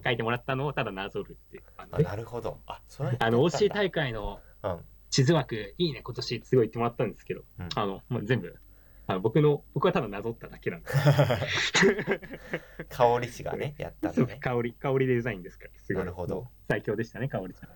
[0.04, 2.04] 書いてもらったのをただなぞるっていう感じあで。
[2.04, 2.60] なるほど。
[2.68, 3.76] あそれあの、OC だ。
[3.76, 4.80] 大会のうん。
[5.10, 7.70] 地図枠、いいね、今年すごい言ってもらったんですけど、うん。
[7.76, 8.58] あの、もう全部、
[9.06, 10.88] あの僕の、僕はただなぞっただけなんで、
[12.90, 14.38] 香り師がね やったのね。
[14.40, 16.04] 香り、香りデザインですから、すごい。
[16.04, 16.50] なるほど。
[16.70, 17.70] 最強でしたね、香りちゃん。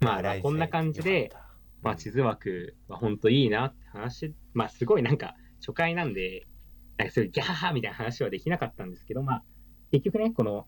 [0.00, 1.32] まあ、まあこんな感じで、
[1.82, 6.46] まあ、地図枠は本当いいなって話、まあ、すごいなんか、初回なんで、
[6.96, 9.44] なんかそういうギャーハーみたいな話はできなかったんですけど、まあ、
[9.90, 10.66] 結局ね、この、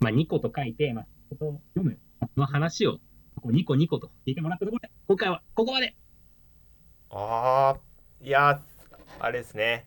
[0.00, 2.98] まあ、ニコと書いて、まあ、読む、この話を、
[3.34, 5.96] ここニコニコと聞いてもらったところで、今回はここまで。
[7.10, 7.89] ああ
[8.22, 8.58] いやー
[9.18, 9.86] あれですね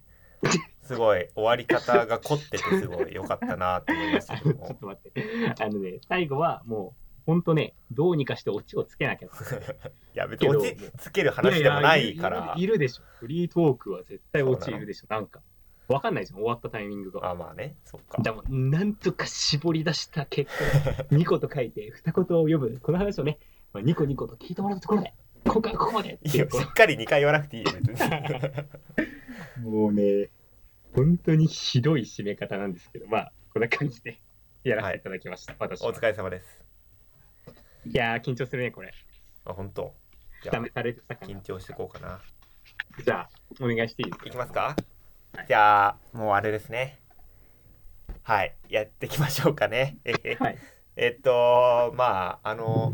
[0.84, 5.56] すごい終わり方が凝っててすごい良かったなと思いました ちょっけどもと待って。
[5.60, 9.28] あのね、最後はもう、本当ね、どうにかしてオチをつけなきゃ。
[9.28, 9.30] い
[10.14, 13.04] や別に落ちつける話でもないかやらやいるいるでしょ。
[13.20, 15.08] フリートークは絶対オチいるでしょ。
[15.10, 15.42] なんか。
[15.88, 17.30] わかんないじゃん、終わったタイミングが。
[17.30, 22.80] あまあねそっかでも、なんとか絞り出した結果、ニコと書いて、二言を読む。
[22.82, 23.40] この話をね、
[23.72, 25.14] まあニコニコと聞いてもらうところで、
[25.46, 29.70] 今回はここまでいいうやしっかり2回言わなくていいよ別に。
[29.70, 30.30] もうね、
[30.96, 34.20] 本当にひどい締め方なんですけど、まあ、こんな感じで
[34.64, 35.56] やらせていただきました。
[35.60, 35.89] 私は。
[35.89, 36.62] お疲れ様です。
[37.86, 38.94] いやー、緊張するね、これ。
[39.46, 39.94] あ本当？
[40.41, 41.34] じゃあダメされてたかな。
[41.34, 41.41] 緊。
[41.41, 42.20] 張していこうかな。
[43.04, 43.30] じゃあ、
[43.60, 44.28] お願いしていいですか？
[44.28, 44.76] いきますか？
[45.36, 45.46] はい。
[45.48, 47.00] じゃあもうあれですね。
[48.24, 49.98] はいやっていきましょうかね。
[50.39, 50.58] はい。
[50.96, 52.94] えっとまああの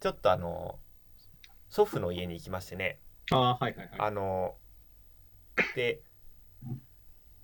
[0.00, 0.78] ちょっとあの
[1.68, 3.98] 祖父の家に行きましてねああ、はいはいはい。
[3.98, 4.54] あの
[5.74, 6.00] で、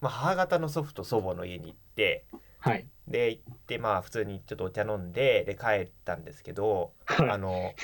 [0.01, 2.27] まあ、母方の祖父と祖母の家に行って
[2.59, 2.87] はい。
[3.09, 7.75] で行ってまあ普通にちょっとお茶飲んでで帰ったんですけどはいあの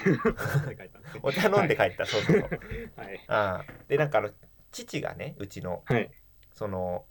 [1.23, 2.51] お茶飲んで帰った、そうそうそう
[2.97, 3.25] はい。
[3.27, 4.31] あでなんかあの
[4.71, 6.11] 父がねうちのはい。
[6.55, 7.05] その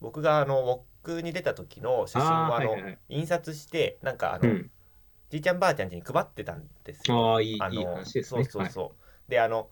[0.00, 4.70] 僕があのウォックに出た時の写真をあのあーはいはいはい印刷してなんかあの、うん。
[5.34, 7.32] じいちゃんばあちゃん家に配ってたんですよ。
[7.32, 8.44] ああ、いい、いいあの話ですね。
[8.44, 8.92] そうそうそ
[9.26, 9.30] う。
[9.30, 9.68] であの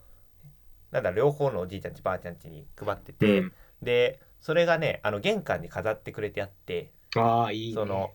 [0.90, 3.52] なんだ両方のおじいちゃんちばあちゃんちに配ってて、はいうん
[3.82, 7.74] でそれがねあの玄関に飾ってくれてあってああ、いい、ね。
[7.74, 8.10] その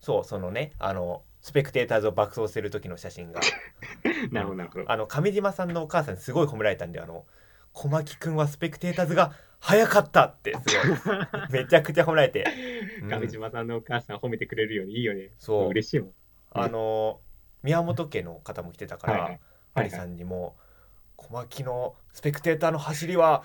[0.00, 3.40] そうそのねあのスペクテーターズを爆走してる時の写真が
[4.32, 4.90] なるほど、なるほど。
[4.90, 7.26] あの上島さんのお母さんにすごい褒められたんであの
[7.72, 10.58] 小牧くんはスペクテーターズが早かったってす
[11.06, 11.18] ごい
[11.62, 12.44] めちゃくちゃ褒められて、
[13.02, 15.30] うん上島さんのお母さん褒めてくれるようにいいよね。
[15.38, 16.12] そう嬉しいもん。
[16.62, 17.20] あの
[17.62, 19.40] 宮本家の方も来てたから、はい
[19.74, 19.90] はい。
[19.90, 20.56] さんにも
[21.16, 23.44] 小牧のスペクテーターの走りは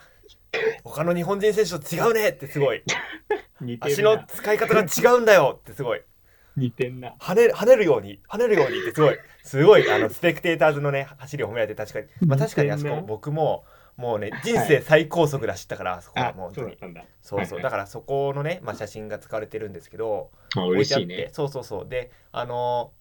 [0.84, 2.84] 他の日本人選手と違うねってすごい。
[3.82, 4.24] 足の。
[4.28, 6.02] 使い方が違うんだよってすごい。
[6.56, 7.16] 似てんな。
[7.20, 9.18] 跳ね跳ねるように跳ねるようにってすごい。
[9.44, 13.66] すごいあのスペクテーターズのね走りを褒められて確かに、まあ、確かにあそこ僕も
[13.98, 16.98] もうね人生最高速で走ったから、そこはあもう本当に。
[17.22, 21.90] そうそうだからそこのね、まあ、写真が使われてるんですけどあ置いてあって嬉しいねそうそうそう。
[21.90, 22.92] であの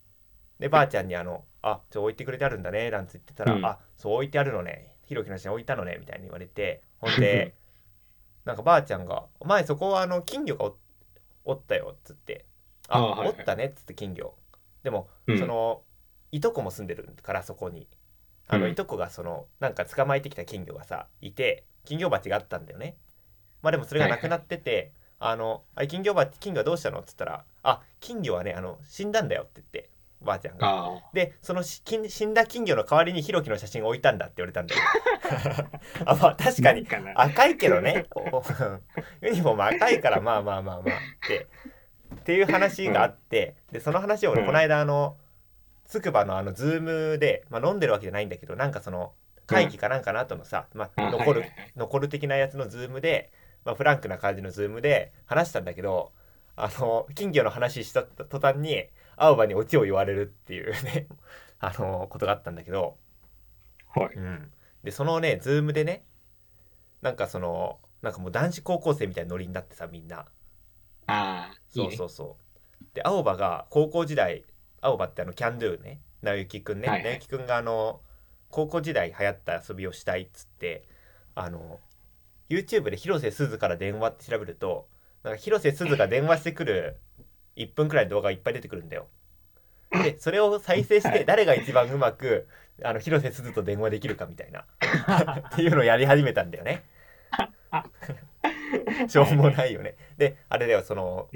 [0.63, 4.95] でばあちゃんにあの「あちょ置いてくれてあるんだね」なんて言ってたら「うんあそう置いてあるのね。
[5.05, 7.55] ひろきの写真置いたのね」みたいに言われて ほんで
[8.45, 10.77] なんかばあちゃんが「前そこはあの金魚がお
[11.45, 12.47] おったよ」っつって
[12.89, 13.29] 「ああはいはい。
[13.31, 14.35] おったね」っつって金魚。
[14.85, 15.39] でも、うん。
[15.39, 15.83] その
[16.31, 17.89] いとこも住んでるからそこに。
[18.49, 18.73] あの、うん。
[18.73, 22.97] いとこがそのなんか捕まえてきた金魚がさいて金魚鉢があったんだよね。
[23.63, 27.01] まあでもそれがなくなってて、あのあ金魚鉢金魚はどうしたの？
[27.01, 29.91] っつったら「あ金魚はねあの死んだんだよ」って言って
[30.23, 31.03] ばあちゃんが。
[31.13, 31.83] でその死
[32.27, 34.81] んだ金魚の代わりにひろきの写真を置いたんだって言われたんだよ
[36.07, 36.87] あまあ確かに。
[37.15, 38.07] 赤いけどね。
[38.15, 38.43] お
[39.23, 41.47] ユニフォーム赤いからまあまあまあまあって。
[42.15, 44.47] っていう話があって、でその話を俺うん。
[44.47, 45.17] この間あの
[45.87, 49.13] つくばのあのズームで、まあ、飲んでるわけじゃないんだけどなんかその
[49.47, 51.45] 会議かなんかの後のさ、まあ、あ残る、
[51.77, 53.31] 残る的なやつのズームで、
[53.65, 56.13] まあ、フランクな感じのズームで話したんだけど
[56.57, 58.85] あの金魚の話した途端に
[59.17, 61.07] 青葉にオチを言われるっていうね
[61.61, 62.99] あのことがあったんだけど、
[63.95, 64.15] はい。
[64.15, 64.53] うん、
[64.83, 66.05] でそのねズームでね
[67.01, 70.27] なんかそのなんかもう男子高校生みたいなノリになってさみんな。
[71.07, 72.37] あそうそうそ
[72.81, 72.85] う。
[72.95, 74.45] で青葉が高校時代
[74.81, 77.13] 青葉ってあのキャンドゥね直之くんね、はいはい。
[77.13, 78.01] 直之くんがあの
[78.51, 80.87] 高校時代流行った遊びをしたいっつって
[81.35, 81.81] あの
[82.49, 84.89] YouTube で広瀬すずから電話って調べると
[85.23, 86.99] なんか広瀬すずが電話してくる
[87.57, 89.09] 1分くらいの動画がいっぱい出てくるんだよ。
[89.93, 92.49] でそれを再生して誰が一番うまく
[92.83, 94.65] あの広瀬すずと電話できるかみたいな。
[95.51, 96.85] っていうのをやり始めたんだよね。
[99.09, 99.97] しょうもないよね。
[100.17, 101.29] であれだよその、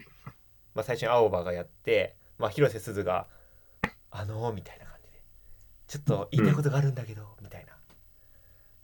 [0.74, 3.26] まあ、最初に青葉がやって、まあ、広瀬すずが
[4.10, 5.22] 「あのー」みたいな感じで
[5.86, 7.76] 「ちょっと言いたいことがあるんだけど」みたいな。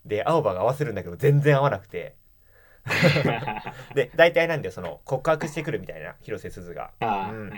[0.05, 2.17] で青葉が合わせるんだけど全然合わなくて
[3.95, 6.93] で大体なんだよその告白してくるみたいな広瀬すずが。
[7.01, 7.53] うん。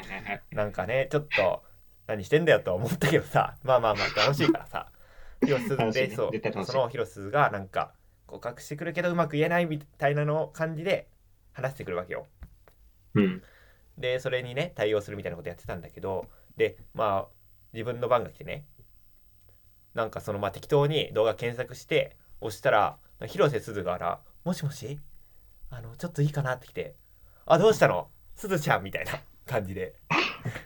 [0.50, 1.64] なんかねちょっと
[2.06, 3.56] 何してんだよとは思ったけどさ。
[3.64, 4.90] まあまあまあ楽しいからさ。
[5.42, 6.72] 広瀬すずで、そうね絶対楽しい。
[6.72, 7.92] その広瀬すずがなんか
[8.26, 11.08] 告白してくるけどうまく言えないみたいなの感じで
[11.52, 12.26] 話してくるわけよ。
[13.14, 13.42] うん。
[13.98, 17.34] でそれにね対応するみたいなことやってたんだけどでまあ
[17.72, 18.64] 自分の番が来てね
[19.94, 24.98] なんかそのまあ適当に動画検索して押したら広瀬すずから「もしもし？
[25.76, 26.94] あのちょっといいかな?」って来て
[27.46, 28.08] 「あどうしたの？
[28.34, 29.12] すずちゃん」みたいな
[29.46, 29.94] 感じで。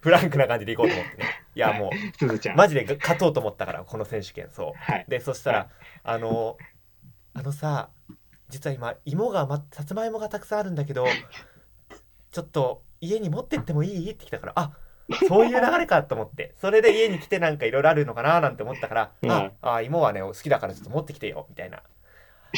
[0.00, 1.24] フランクな感じで行こうと思ってね。
[1.54, 2.56] いやもうすずちゃん。
[2.56, 4.48] マジで勝とうと思ったからこの選手権。
[4.50, 4.72] そう。
[4.76, 5.04] はい。
[5.06, 5.68] でそしたら、はい。
[6.02, 6.56] あの
[7.32, 7.90] あのさ
[8.48, 11.06] 実は今芋が、ま、さつまいもがたくさんあるんだけど
[12.32, 14.11] ちょっと家に持ってってもいい？
[14.11, 14.72] って来たからあ
[15.28, 16.56] そういう流れかと思って。
[16.61, 19.30] それで家に来てなんかいろいろあるのかななんて思ったから、うん。
[19.30, 21.46] ああ芋はね好きだからちょっと持ってきてよ。
[21.48, 21.84] みたいな。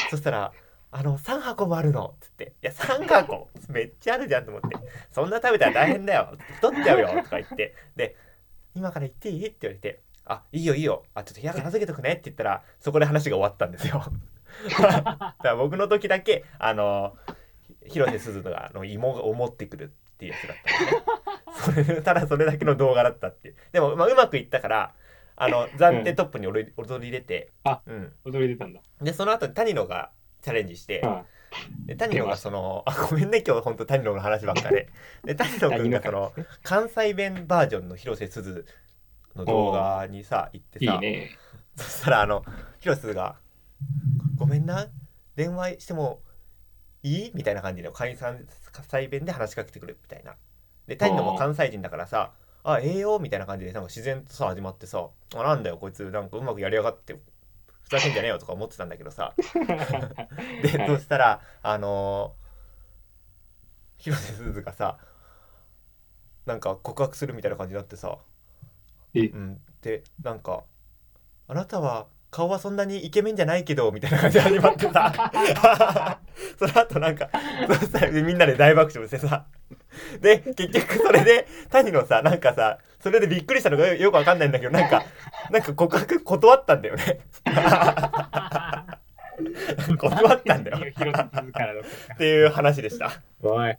[0.08, 0.52] そしたら
[0.92, 2.14] あの3箱もあるの。
[2.16, 3.48] っつって「いや3箱。
[3.68, 4.76] めっちゃあるじゃん」と思って
[5.12, 6.36] 「そんな食べたら大変だよ。
[6.56, 7.74] 太っちゃうよ」とか言って。
[7.96, 8.16] で
[8.74, 11.04] 「今から行っていい?」って言われて「あいいよいいよ。
[11.14, 14.02] あちょっと部屋片付けとくね」って言ったらそこで話が終わったんですよ。
[14.68, 17.16] だから僕の時だけあの
[17.86, 19.88] 広瀬すずがあの芋を持ってくるっ
[20.18, 20.56] ていうやつだっ
[21.64, 21.84] たんでね。
[21.86, 23.56] それただそれだけの動画だったっていう。
[23.72, 24.94] でも、まあ、うまくいったから
[25.36, 28.80] あの暫定トップに踊り踊り出て、あうん、踊り出たんだ。
[29.00, 30.10] でその後谷野が
[30.40, 31.24] チャレンジして、あ
[31.86, 34.88] で谷野がその あごめんね今日本当谷野の話ばっか で
[35.24, 36.32] で谷野君がその
[36.62, 38.66] 関西弁バージョンの広瀬すず
[39.34, 41.30] の動画にさ行ってさね。
[41.76, 42.44] そしたらあの
[42.80, 43.36] 広瀬すずが
[44.36, 44.88] 「ごめんな
[45.34, 46.20] 電話しても
[47.02, 50.36] いい?」みたいな感じで関西弁で話しかけてくるみたいな。
[50.86, 52.32] で谷野も関西人だからさ
[52.62, 57.16] 「あええよ」みたいな感じでなんか自然とさ始まってさ「あなんだよこいつなんかうまくやりやがって
[57.90, 59.34] ふざけんじゃねえよ」とか思ってたんだけどさ。
[60.62, 62.40] で、はいそしたらあのー
[63.98, 64.96] 広瀬すずがさ
[66.46, 68.18] なんか告白するみたいな感じになってさ。
[69.12, 69.26] え？
[69.26, 70.64] うん、でなんか
[71.48, 76.20] 「あなたは顔はそんなにイケメンじゃないけど」みたいな感じで始まってさ。
[76.58, 77.28] その後なんか
[77.66, 79.46] そしたらみんなで大爆笑してさ
[80.20, 85.04] で結局それで谷のさなんかさそれでびっくりしたのがよよくわかんないんだけどなんか
[85.50, 87.20] なんか告白断ったんだよね。
[89.98, 90.78] 断ったんだよ。
[90.78, 93.10] っていう話でした。
[93.42, 93.78] おい。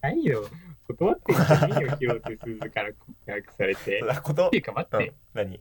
[0.00, 0.48] 何よ。
[0.88, 4.00] 断ってんじゃねえよ広瀬すずから告白されて。
[4.00, 5.00] そうだことっていうか待うん。
[5.00, 5.60] って、何？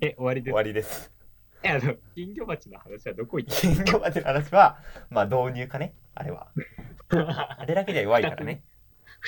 [0.00, 0.52] え終わりです。
[0.52, 1.12] 終わりです。
[1.20, 1.21] え
[1.68, 4.78] あの金魚鉢の話はどこ行っ金魚鉢の話は
[5.10, 6.48] まあ導入かねあれは
[7.08, 8.62] た あれだけじゃ弱いからね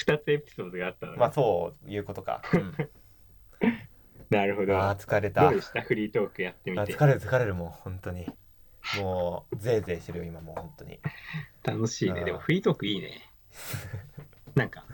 [0.04, 2.74] 2つエピソードがあったのねまあそういうことか、うん
[4.30, 4.76] なるほど。
[4.76, 6.82] あー疲れたどうでしたフリートークやってみて。
[6.82, 8.26] あ疲れる疲れるもう本当に
[8.98, 10.98] もうぜいぜいしてるよ今もう本当に
[11.62, 12.20] 楽しいね。
[12.20, 13.30] うんでもフリートークいいね。
[14.54, 14.84] なんか、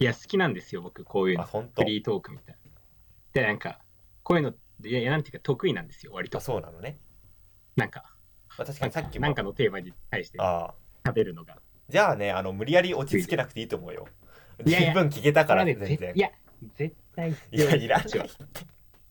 [0.00, 1.44] いや、好きなんですよ、僕、こういうの。
[1.44, 2.70] あ本当フリートークみたいな。
[3.32, 3.80] で、なんか、
[4.22, 4.54] こういうの、
[4.84, 6.38] いや、なんていうか、得意なんですよ、割と。
[6.38, 6.40] あ。
[6.40, 6.98] そうなのね、
[7.76, 8.04] なんか、
[8.56, 9.22] まあ、確かにさっきも。
[9.22, 10.74] なんかのテーマに対してあ
[11.04, 11.10] あ。
[11.10, 11.58] 喋るのが。
[11.88, 14.06] じゃあねあの無理やり落ち着けなくていいと思うよ。
[14.64, 14.88] いやいや。
[14.92, 16.12] 十分聞けたから全然。
[16.14, 16.30] いや、
[16.74, 17.64] 絶対必要。
[17.64, 18.24] いやいらない必要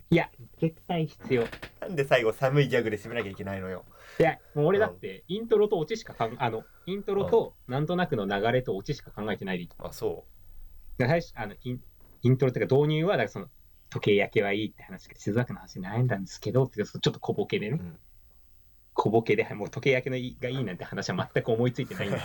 [0.10, 1.44] いや、絶対必要。
[1.44, 1.46] い
[1.82, 3.84] なんで最後寒いギャグで締めなきゃいけないのよ。
[4.20, 9.70] や、もう俺だって、イントロとオチしかかん、あの、イントロと、なんとなくの流れとオチしか考えてないでいい。
[9.80, 10.26] あそ
[10.98, 11.82] だから最初あのイン
[12.24, 13.48] イントロっていうか導入は、だからその、
[13.90, 17.98] 時計焼けはいいって話が静岡の話に悩んだんですけど、ちょっと小ボケでね、うん。
[18.94, 22.18] 小ボケで、もう時計焼けのいいがいいなんて話は全く思いついてないんだ。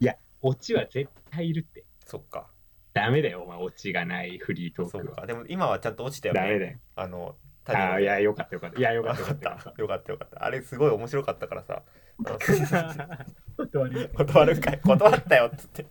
[0.00, 1.84] いや、オチは絶対いるって。
[2.06, 2.50] そっか。
[2.94, 5.16] ダメだよ、お前、オチがないフリートークは。
[5.16, 5.26] か。
[5.26, 6.40] でも今はちゃんと落ちたよね。
[6.40, 6.78] ダメだよ。
[6.96, 8.78] あのああ、いや、よかったよかった。
[8.78, 9.82] いや、よかったよかったた。
[9.82, 10.44] よかったよかった。
[10.44, 11.82] あれすごい面白かったからさ。
[13.56, 14.80] 断り 断るんかい。
[14.80, 15.86] 断ったよっつって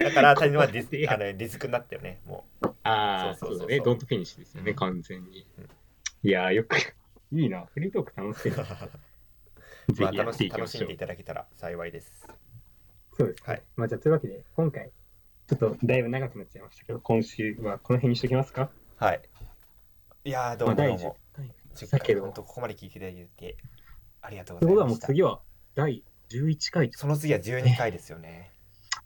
[0.00, 2.46] だから谷はディス あのディスクになったよねも
[2.82, 3.80] ああ、そうだね。
[3.80, 5.68] ドントフィニッシュですよね、うん完全にうん。
[6.28, 6.76] いやー、よく、
[7.32, 7.66] いいな。
[7.66, 8.62] フリートーク楽しいな。
[9.88, 10.96] う ぜひ楽し楽しんでい。
[10.96, 12.26] ただけたら幸いです
[13.16, 13.42] そうです。
[13.44, 13.62] はい。
[13.76, 14.90] まあ、じゃあ、というわけで、今回、
[15.46, 18.70] ちょっとだいぶ長くなっちゃいましたけど、今週はこの辺にしときますか？
[18.96, 19.20] はい
[20.22, 21.52] いやーどうもどう10も回。
[21.74, 23.56] 10だけ当ここまで聞いていただいて
[24.22, 25.40] ありがとうということはもう次は
[25.74, 28.50] 第11回とその次は12回ですよね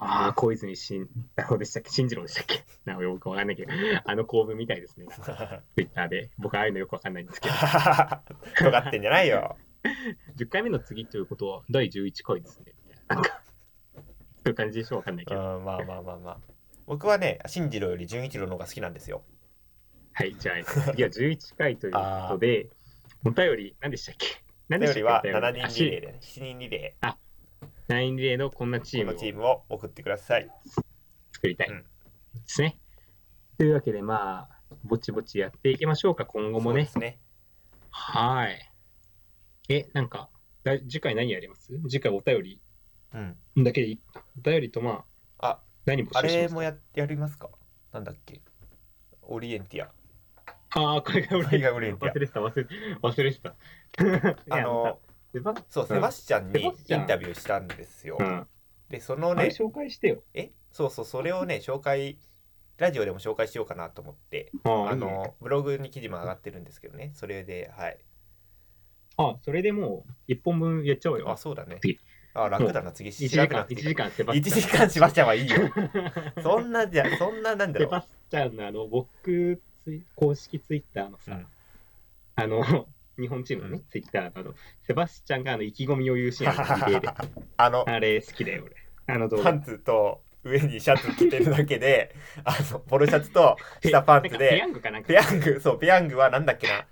[0.05, 1.91] ああ、小泉進郎でしたっけ？
[1.91, 2.65] 進次郎でしたっけ？
[2.85, 3.73] なんかよくわかんないけど、
[4.05, 5.07] あの構文みたいですね。
[5.75, 6.31] ツイッターで。
[6.39, 7.55] 僕、ああいうのよくわかんないんですけど。
[8.67, 9.57] よかってんじゃないよ。
[10.37, 12.73] 10回目の次ということは、第11回ですね。
[13.09, 13.43] なんか、
[13.95, 14.01] そ
[14.47, 15.41] ういう感じでしょわかんないけど。
[15.61, 16.41] まあまあまあまあ。
[16.87, 19.25] 僕はね、進次郎より純一郎の方が好きなんですよ。
[20.13, 22.01] はい、じゃあ、次は11回というこ
[22.31, 22.69] とで、
[23.25, 24.27] お便り、何でしたっけ？
[24.69, 25.29] 何でしたっけ？
[25.31, 27.07] お便りは7人リレーで、ね、7人リレー。
[27.09, 27.19] あ
[27.89, 30.49] 9リレーのこんなチームをチームを送ってください。
[31.33, 31.87] 作りたい、うん、で
[32.47, 32.79] すね。
[33.59, 36.89] というわけで、まあ、ぼちぼちやっていきましょうか、今後もね。
[36.97, 37.21] ね
[37.91, 38.73] はい。
[39.69, 40.31] え、なんか、
[40.63, 41.79] だ次回何やります？
[41.89, 42.61] 次回お便り、
[43.13, 44.01] うん、だけでいい、
[44.39, 45.05] お便りとま
[45.39, 46.25] あ、あ何募集します？
[46.25, 47.51] あれもややりますか？
[47.93, 48.41] なんだっけ？
[49.23, 49.93] オリエンティア。
[50.77, 52.13] ああ、これがオリエンティア。
[52.13, 52.67] 忘れてた、忘れ
[53.03, 53.55] 忘れてた。
[54.51, 55.14] あの ー
[55.71, 57.05] そうセバスチャンにイセバスチャン。
[57.05, 58.17] ンタビューしたんですよ。
[58.21, 58.47] うん。
[58.89, 60.23] でそのね紹介してよ。
[60.35, 60.51] え？
[60.73, 62.19] そうそうそれをね紹介
[62.79, 67.13] ラジオでも紹介しようかなと思ってあのブログに記事も上がってるんですけどね。
[67.15, 67.99] それではい。
[69.17, 71.31] あ、それでもう一本分やっちゃおうよ。
[71.31, 71.79] あそうだね。
[71.81, 71.99] 次。
[72.37, 74.61] あ楽だな次1時間調べなく、てい1い時間セバ1スチャン。
[74.63, 75.57] 時間しばしちゃんはいいよ。
[76.43, 77.89] そんなじゃそんななんだろう。
[77.89, 79.63] セバスチャンのあの、僕、
[80.17, 81.47] 公式ツイッターのさ、うん。
[82.35, 84.55] あの、日本チームのね、うんツイッターのあの、
[84.87, 87.15] セバスチャンがあの意気込みを言うシーンあ。
[87.57, 89.15] あのあれ好きだよ、俺。
[89.15, 89.45] あの動画。
[89.45, 95.09] パンツと上にシャツ着てるだけで あのポロシャツと 下パンツなんかペヤでングかなんか。
[95.09, 96.87] ペヤングそうペヤングはなんだっけな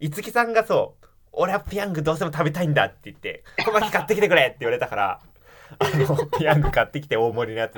[0.00, 5.20] 五木さんがそう俺はペヤングどうしても食べたいんだって言って小牧買ってきてくれって言われたから
[5.78, 7.74] あのペヤング買ってきて大盛りのやつ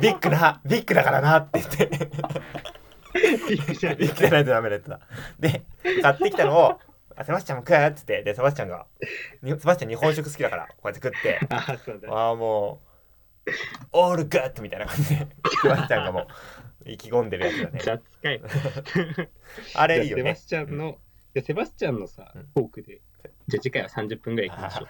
[0.00, 1.86] ビッグなビッグだからなって言って
[3.48, 5.00] ビッグじゃないとダメだった
[5.38, 5.64] で
[6.02, 6.80] 買ってきたのを
[7.20, 8.86] あセバスチャンも食えっつってでセバスチャンが
[9.42, 12.16] にセバスチャン日本食好きだからこうやって食って あ。
[12.16, 12.80] ああも
[13.46, 13.50] う
[13.92, 15.16] オールグッドみたいな感じで
[15.62, 16.20] セバスチャンがも
[16.86, 18.40] う意気込んでるやつだね雑かい。
[19.74, 20.98] あれいいよねセバスチャンの、
[21.34, 23.00] じゃあセバスチャンのさうん、トークで、
[23.48, 24.88] じゃあ次回は30分ぐらいいきましょう。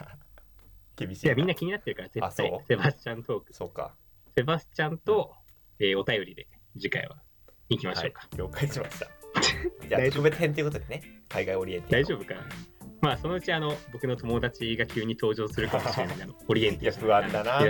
[0.97, 2.65] 厳しいいや、みんな気になってるから、絶対。
[2.69, 3.53] セバスチャントーク。
[3.55, 3.95] そうか
[4.37, 5.35] セバスチャンと、
[5.79, 7.21] えーお便りで、次回は
[7.71, 8.29] 行きましはいょうか。
[8.37, 9.20] 了解しました
[9.89, 10.23] じゃあ大丈夫。
[10.23, 12.41] 特別編ということでね海外オリエンティア大丈夫かな。
[13.03, 16.17] まあ、そのうち、あの、僕の友達が急に登場するかもしれない。
[16.23, 17.61] あのオリエンティ不安だな。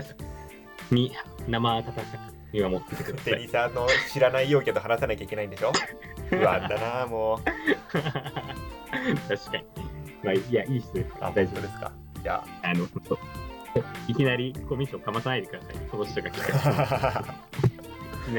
[0.90, 1.12] に、
[1.46, 2.04] 生温かく
[2.52, 3.34] 見守っててください。
[3.34, 5.70] テニサーの知らない陽キャと話さなきゃいけないんでしょ？
[6.30, 7.38] 不安だなもう。
[7.94, 9.64] 確かに。
[10.24, 10.88] まあ、いや、いいっす
[11.20, 11.60] 大丈夫。
[11.60, 11.92] ですか？
[12.24, 12.74] じゃあ。
[12.74, 13.18] の、本当。
[14.08, 15.76] いきなりコミッションかまさないでください。
[15.88, 17.24] この人が来た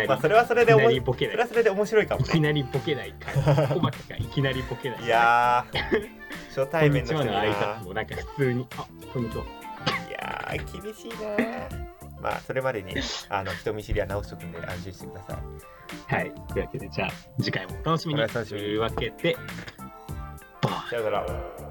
[0.08, 1.50] まあそれはそれで面りボケないそれは。
[1.50, 3.68] それで面白いかもねいきなりボケないから。
[3.76, 5.04] 小牧がいきなりボケない。
[5.04, 6.10] いやー
[6.50, 9.44] 初対面の人になこんにちはの挨拶もなんか普通に、あ、こんにちは。
[9.44, 11.92] いやー厳しいな
[12.22, 12.94] まあそれまでに
[13.30, 16.32] あの人見知りは直しとくんで安心してくださいはい。
[16.54, 17.12] というわけで、じゃあ、
[17.42, 18.22] 次回もお楽しみに。
[18.22, 19.36] お楽しみにというわけで、
[20.62, 21.71] バイさよなら